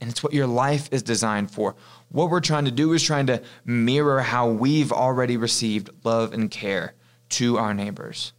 And 0.00 0.08
it's 0.08 0.22
what 0.22 0.32
your 0.32 0.46
life 0.46 0.88
is 0.90 1.02
designed 1.02 1.50
for. 1.50 1.74
What 2.08 2.30
we're 2.30 2.40
trying 2.40 2.64
to 2.64 2.70
do 2.70 2.94
is 2.94 3.02
trying 3.02 3.26
to 3.26 3.42
mirror 3.66 4.22
how 4.22 4.48
we've 4.48 4.92
already 4.92 5.36
received 5.36 5.90
love 6.04 6.32
and 6.32 6.50
care 6.50 6.94
to 7.28 7.58
our 7.58 7.74
neighbors. 7.74 8.32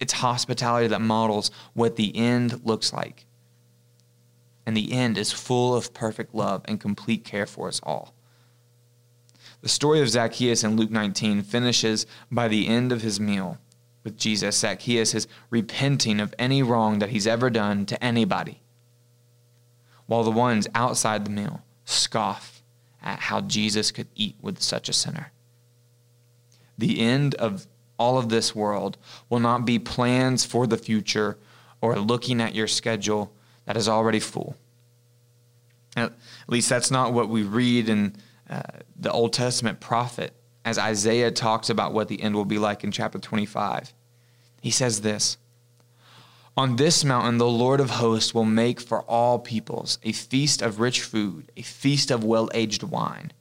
It's 0.00 0.14
hospitality 0.14 0.86
that 0.88 1.00
models 1.00 1.50
what 1.74 1.96
the 1.96 2.16
end 2.16 2.64
looks 2.64 2.92
like 2.92 3.26
and 4.68 4.76
the 4.76 4.92
end 4.92 5.16
is 5.16 5.32
full 5.32 5.74
of 5.74 5.94
perfect 5.94 6.34
love 6.34 6.60
and 6.66 6.78
complete 6.78 7.24
care 7.24 7.46
for 7.46 7.68
us 7.68 7.80
all. 7.84 8.12
The 9.62 9.68
story 9.70 10.02
of 10.02 10.10
Zacchaeus 10.10 10.62
in 10.62 10.76
Luke 10.76 10.90
19 10.90 11.40
finishes 11.40 12.04
by 12.30 12.48
the 12.48 12.68
end 12.68 12.92
of 12.92 13.00
his 13.00 13.18
meal 13.18 13.56
with 14.04 14.18
Jesus. 14.18 14.58
Zacchaeus 14.58 15.14
is 15.14 15.26
repenting 15.48 16.20
of 16.20 16.34
any 16.38 16.62
wrong 16.62 16.98
that 16.98 17.08
he's 17.08 17.26
ever 17.26 17.48
done 17.48 17.86
to 17.86 18.04
anybody, 18.04 18.60
while 20.04 20.22
the 20.22 20.30
ones 20.30 20.68
outside 20.74 21.24
the 21.24 21.30
meal 21.30 21.62
scoff 21.86 22.62
at 23.02 23.20
how 23.20 23.40
Jesus 23.40 23.90
could 23.90 24.08
eat 24.14 24.36
with 24.42 24.60
such 24.60 24.90
a 24.90 24.92
sinner. 24.92 25.32
The 26.76 27.00
end 27.00 27.34
of 27.36 27.66
all 27.98 28.18
of 28.18 28.28
this 28.28 28.54
world 28.54 28.96
will 29.28 29.40
not 29.40 29.64
be 29.64 29.78
plans 29.78 30.44
for 30.44 30.66
the 30.66 30.76
future 30.76 31.38
or 31.80 31.98
looking 31.98 32.40
at 32.40 32.54
your 32.54 32.66
schedule 32.66 33.32
that 33.64 33.76
is 33.76 33.88
already 33.88 34.20
full. 34.20 34.56
At 35.96 36.12
least 36.46 36.68
that's 36.68 36.90
not 36.90 37.12
what 37.12 37.28
we 37.28 37.42
read 37.42 37.88
in 37.88 38.16
uh, 38.48 38.62
the 38.96 39.10
Old 39.10 39.32
Testament 39.32 39.80
prophet 39.80 40.32
as 40.64 40.78
Isaiah 40.78 41.30
talks 41.30 41.70
about 41.70 41.92
what 41.92 42.08
the 42.08 42.22
end 42.22 42.34
will 42.34 42.44
be 42.44 42.58
like 42.58 42.84
in 42.84 42.92
chapter 42.92 43.18
25. 43.18 43.92
He 44.60 44.70
says 44.70 45.00
this 45.00 45.38
On 46.56 46.76
this 46.76 47.04
mountain, 47.04 47.38
the 47.38 47.46
Lord 47.46 47.80
of 47.80 47.90
hosts 47.90 48.34
will 48.34 48.44
make 48.44 48.80
for 48.80 49.02
all 49.02 49.38
peoples 49.38 49.98
a 50.02 50.12
feast 50.12 50.62
of 50.62 50.80
rich 50.80 51.00
food, 51.00 51.50
a 51.56 51.62
feast 51.62 52.10
of 52.10 52.24
well 52.24 52.48
aged 52.54 52.82
wine, 52.82 53.32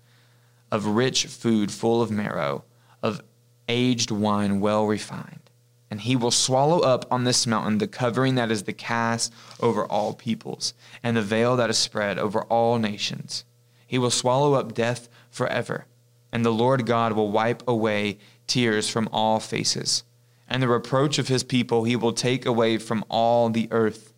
of 0.72 0.86
rich 0.86 1.26
food 1.26 1.72
full 1.72 2.02
of 2.02 2.12
marrow, 2.12 2.64
of 3.04 3.22
aged 3.68 4.12
wine 4.12 4.60
well 4.60 4.86
refined. 4.86 5.50
And 5.90 6.02
he 6.02 6.16
will 6.16 6.32
swallow 6.32 6.80
up 6.80 7.06
on 7.12 7.24
this 7.24 7.48
mountain 7.48 7.78
the 7.78 7.88
covering 7.88 8.36
that 8.36 8.52
is 8.52 8.64
the 8.64 8.74
cast 8.74 9.34
over 9.60 9.86
all 9.86 10.14
peoples, 10.14 10.74
and 11.02 11.16
the 11.16 11.22
veil 11.22 11.56
that 11.56 11.70
is 11.70 11.78
spread 11.78 12.20
over 12.20 12.42
all 12.44 12.78
nations. 12.78 13.46
He 13.86 13.98
will 13.98 14.12
swallow 14.12 14.54
up 14.54 14.74
death 14.74 15.08
forever, 15.30 15.86
and 16.32 16.44
the 16.44 16.52
Lord 16.52 16.86
God 16.86 17.14
will 17.14 17.32
wipe 17.32 17.64
away 17.68 18.18
tears 18.48 18.90
from 18.90 19.08
all 19.14 19.40
faces. 19.40 20.04
And 20.50 20.62
the 20.62 20.68
reproach 20.68 21.20
of 21.20 21.28
his 21.28 21.44
people 21.44 21.84
he 21.84 21.96
will 21.96 22.14
take 22.14 22.46
away 22.46 22.78
from 22.78 23.06
all 23.10 23.50
the 23.50 23.68
earth. 23.72 24.14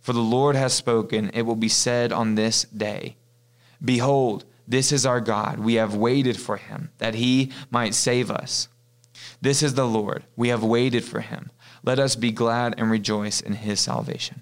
For 0.00 0.12
the 0.12 0.20
Lord 0.20 0.56
has 0.56 0.74
spoken, 0.74 1.30
it 1.32 1.42
will 1.42 1.56
be 1.56 1.68
said 1.68 2.12
on 2.12 2.34
this 2.34 2.64
day 2.64 3.16
Behold, 3.82 4.44
this 4.66 4.92
is 4.92 5.04
our 5.04 5.20
God. 5.20 5.58
We 5.58 5.74
have 5.74 5.94
waited 5.94 6.38
for 6.38 6.56
him, 6.56 6.90
that 6.98 7.14
he 7.14 7.52
might 7.70 7.94
save 7.94 8.30
us. 8.30 8.68
This 9.44 9.62
is 9.62 9.74
the 9.74 9.86
Lord. 9.86 10.24
We 10.36 10.48
have 10.48 10.64
waited 10.64 11.04
for 11.04 11.20
him. 11.20 11.50
Let 11.82 11.98
us 11.98 12.16
be 12.16 12.32
glad 12.32 12.76
and 12.78 12.90
rejoice 12.90 13.42
in 13.42 13.52
his 13.52 13.78
salvation. 13.78 14.40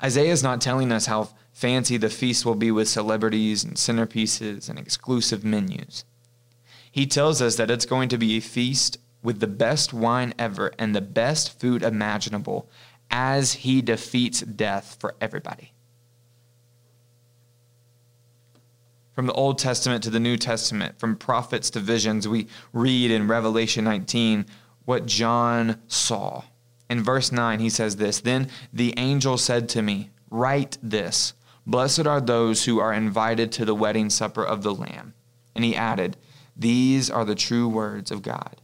Isaiah 0.00 0.30
is 0.30 0.44
not 0.44 0.60
telling 0.60 0.92
us 0.92 1.06
how 1.06 1.30
fancy 1.52 1.96
the 1.96 2.08
feast 2.08 2.46
will 2.46 2.54
be 2.54 2.70
with 2.70 2.86
celebrities 2.88 3.64
and 3.64 3.74
centerpieces 3.74 4.68
and 4.68 4.78
exclusive 4.78 5.42
menus. 5.42 6.04
He 6.92 7.08
tells 7.08 7.42
us 7.42 7.56
that 7.56 7.72
it's 7.72 7.86
going 7.86 8.08
to 8.10 8.18
be 8.18 8.36
a 8.36 8.40
feast 8.40 8.98
with 9.20 9.40
the 9.40 9.48
best 9.48 9.92
wine 9.92 10.32
ever 10.38 10.70
and 10.78 10.94
the 10.94 11.00
best 11.00 11.58
food 11.58 11.82
imaginable 11.82 12.70
as 13.10 13.54
he 13.54 13.82
defeats 13.82 14.42
death 14.42 14.96
for 15.00 15.16
everybody. 15.20 15.72
From 19.14 19.26
the 19.26 19.32
Old 19.32 19.58
Testament 19.58 20.02
to 20.04 20.10
the 20.10 20.18
New 20.18 20.36
Testament, 20.36 20.98
from 20.98 21.14
prophets 21.16 21.70
to 21.70 21.80
visions, 21.80 22.26
we 22.26 22.48
read 22.72 23.12
in 23.12 23.28
Revelation 23.28 23.84
19 23.84 24.44
what 24.84 25.06
John 25.06 25.80
saw. 25.86 26.42
In 26.90 27.02
verse 27.02 27.30
9, 27.30 27.60
he 27.60 27.70
says 27.70 27.96
this 27.96 28.20
Then 28.20 28.48
the 28.72 28.92
angel 28.96 29.38
said 29.38 29.68
to 29.70 29.82
me, 29.82 30.10
Write 30.30 30.78
this 30.82 31.34
Blessed 31.64 32.06
are 32.06 32.20
those 32.20 32.64
who 32.64 32.80
are 32.80 32.92
invited 32.92 33.52
to 33.52 33.64
the 33.64 33.74
wedding 33.74 34.10
supper 34.10 34.44
of 34.44 34.62
the 34.62 34.74
Lamb. 34.74 35.14
And 35.54 35.64
he 35.64 35.76
added, 35.76 36.16
These 36.56 37.08
are 37.08 37.24
the 37.24 37.36
true 37.36 37.68
words 37.68 38.10
of 38.10 38.20
God. 38.20 38.60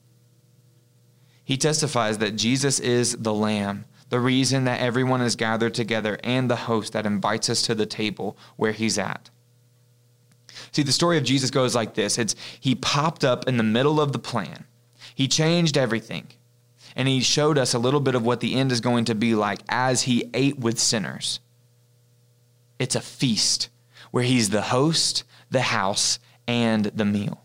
He 1.44 1.56
testifies 1.56 2.18
that 2.18 2.36
Jesus 2.36 2.78
is 2.80 3.16
the 3.16 3.34
Lamb, 3.34 3.84
the 4.08 4.20
reason 4.20 4.64
that 4.64 4.80
everyone 4.80 5.20
is 5.20 5.36
gathered 5.36 5.74
together, 5.74 6.18
and 6.24 6.50
the 6.50 6.56
host 6.56 6.92
that 6.92 7.06
invites 7.06 7.48
us 7.48 7.62
to 7.62 7.74
the 7.74 7.86
table 7.86 8.36
where 8.56 8.72
he's 8.72 8.98
at. 8.98 9.30
See, 10.72 10.82
the 10.82 10.92
story 10.92 11.18
of 11.18 11.24
Jesus 11.24 11.50
goes 11.50 11.74
like 11.74 11.94
this 11.94 12.18
it's 12.18 12.34
he 12.58 12.74
popped 12.74 13.24
up 13.24 13.48
in 13.48 13.56
the 13.56 13.62
middle 13.62 14.00
of 14.00 14.12
the 14.12 14.18
plan. 14.18 14.64
He 15.14 15.28
changed 15.28 15.76
everything. 15.76 16.28
And 16.96 17.06
he 17.06 17.20
showed 17.20 17.56
us 17.56 17.72
a 17.72 17.78
little 17.78 18.00
bit 18.00 18.14
of 18.14 18.24
what 18.24 18.40
the 18.40 18.54
end 18.54 18.72
is 18.72 18.80
going 18.80 19.04
to 19.06 19.14
be 19.14 19.34
like 19.34 19.60
as 19.68 20.02
he 20.02 20.28
ate 20.34 20.58
with 20.58 20.78
sinners. 20.78 21.40
It's 22.78 22.96
a 22.96 23.00
feast 23.00 23.68
where 24.10 24.24
he's 24.24 24.50
the 24.50 24.62
host, 24.62 25.24
the 25.50 25.60
house, 25.60 26.18
and 26.48 26.86
the 26.86 27.04
meal. 27.04 27.44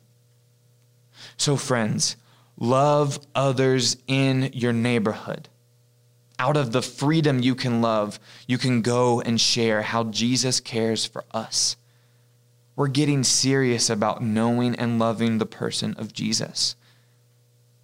So, 1.38 1.58
friends, 1.58 2.16
love 2.58 3.20
others 3.36 3.98
in 4.08 4.50
your 4.54 4.74
neighborhood. 4.74 5.50
Out 6.40 6.58
of 6.58 6.72
the 6.72 6.82
freedom 6.82 7.40
you 7.40 7.56
can 7.56 7.82
love, 7.82 8.20
you 8.48 8.58
can 8.58 8.82
go 8.82 9.22
and 9.22 9.40
share 9.40 9.84
how 9.84 10.06
Jesus 10.06 10.60
cares 10.60 11.06
for 11.06 11.24
us 11.32 11.76
we're 12.76 12.88
getting 12.88 13.24
serious 13.24 13.90
about 13.90 14.22
knowing 14.22 14.76
and 14.76 15.00
loving 15.00 15.38
the 15.38 15.46
person 15.46 15.94
of 15.98 16.14
Jesus. 16.14 16.76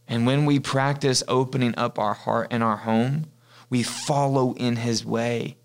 And 0.07 0.25
when 0.25 0.45
we 0.45 0.59
practice 0.59 1.23
opening 1.27 1.73
up 1.77 1.97
our 1.97 2.13
heart 2.13 2.47
and 2.51 2.61
our 2.61 2.77
home, 2.77 3.27
we 3.69 3.83
follow 3.83 4.53
in 4.55 4.75
his 4.77 5.05
way. 5.05 5.55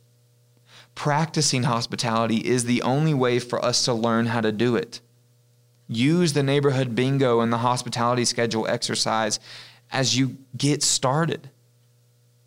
Practicing 0.94 1.64
hospitality 1.64 2.36
is 2.36 2.64
the 2.64 2.80
only 2.82 3.12
way 3.12 3.38
for 3.38 3.62
us 3.64 3.84
to 3.84 3.92
learn 3.92 4.26
how 4.26 4.40
to 4.40 4.52
do 4.52 4.76
it. 4.76 5.00
Use 5.88 6.32
the 6.32 6.42
neighborhood 6.42 6.94
bingo 6.94 7.40
and 7.40 7.52
the 7.52 7.58
hospitality 7.58 8.24
schedule 8.24 8.66
exercise 8.68 9.40
as 9.90 10.16
you 10.16 10.36
get 10.56 10.82
started. 10.82 11.50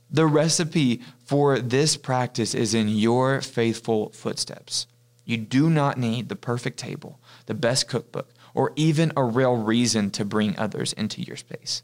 The 0.10 0.26
recipe 0.26 1.02
for 1.26 1.60
this 1.60 1.96
practice 1.96 2.56
is 2.56 2.74
in 2.74 2.90
your 2.90 3.42
faithful 3.42 4.10
footsteps. 4.10 4.88
You 5.30 5.38
do 5.38 5.70
not 5.70 6.00
need 6.00 6.28
the 6.28 6.36
perfect 6.36 6.80
table, 6.80 7.20
the 7.46 7.54
best 7.54 7.88
cookbook, 7.88 8.34
or 8.56 8.74
even 8.76 9.14
a 9.16 9.24
real 9.24 9.56
reason 9.58 10.10
to 10.10 10.26
bring 10.26 10.58
others 10.58 10.92
into 10.94 11.22
your 11.22 11.38
space. 11.38 11.84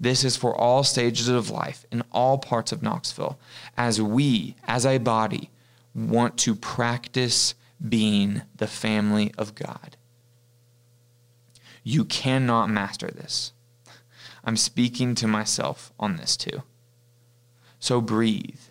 This 0.00 0.24
is 0.24 0.36
for 0.36 0.52
all 0.52 0.82
stages 0.82 1.28
of 1.28 1.50
life 1.50 1.86
in 1.92 2.02
all 2.10 2.38
parts 2.38 2.72
of 2.72 2.82
Knoxville, 2.82 3.38
as 3.76 4.02
we, 4.02 4.56
as 4.66 4.84
a 4.84 4.98
body, 4.98 5.50
want 5.94 6.36
to 6.38 6.56
practice 6.56 7.54
being 7.88 8.42
the 8.56 8.66
family 8.66 9.32
of 9.38 9.54
God. 9.54 9.96
You 11.84 12.04
cannot 12.04 12.70
master 12.70 13.06
this. 13.06 13.52
I'm 14.42 14.56
speaking 14.56 15.14
to 15.14 15.28
myself 15.28 15.92
on 15.96 16.16
this 16.16 16.36
too. 16.36 16.64
So 17.78 18.00
breathe 18.00 18.62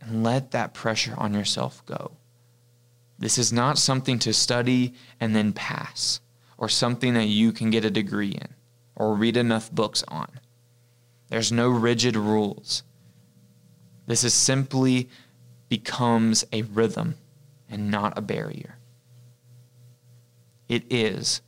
and 0.00 0.22
let 0.22 0.52
that 0.52 0.74
pressure 0.74 1.14
on 1.18 1.34
yourself 1.34 1.84
go. 1.86 2.12
This 3.20 3.36
is 3.36 3.52
not 3.52 3.76
something 3.76 4.18
to 4.20 4.32
study 4.32 4.94
and 5.20 5.36
then 5.36 5.52
pass, 5.52 6.20
or 6.56 6.70
something 6.70 7.14
that 7.14 7.26
you 7.26 7.52
can 7.52 7.68
get 7.70 7.84
a 7.84 7.90
degree 7.90 8.32
in, 8.32 8.54
or 8.96 9.14
read 9.14 9.36
enough 9.36 9.70
books 9.70 10.02
on. 10.08 10.40
There's 11.28 11.52
no 11.52 11.68
rigid 11.68 12.16
rules. 12.16 12.82
This 14.06 14.24
is 14.24 14.32
simply 14.34 15.10
becomes 15.68 16.44
a 16.50 16.62
rhythm 16.62 17.16
and 17.68 17.90
not 17.90 18.16
a 18.16 18.22
barrier. 18.22 18.78
It 20.66 20.84
is 20.90 21.42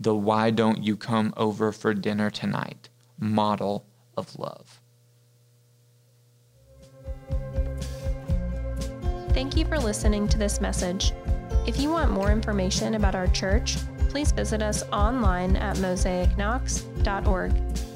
the 0.00 0.14
why 0.14 0.50
don't 0.50 0.82
you 0.82 0.96
come 0.96 1.34
over 1.36 1.70
for 1.70 1.92
dinner 1.92 2.30
tonight 2.30 2.88
model 3.18 3.84
of 4.16 4.38
love. 4.38 4.80
Thank 9.40 9.56
you 9.56 9.64
for 9.64 9.78
listening 9.78 10.28
to 10.28 10.36
this 10.36 10.60
message. 10.60 11.14
If 11.66 11.80
you 11.80 11.90
want 11.90 12.10
more 12.10 12.30
information 12.30 12.94
about 12.94 13.14
our 13.14 13.26
church, 13.28 13.78
please 14.10 14.32
visit 14.32 14.60
us 14.60 14.82
online 14.92 15.56
at 15.56 15.78
mosaicknox.org. 15.78 17.89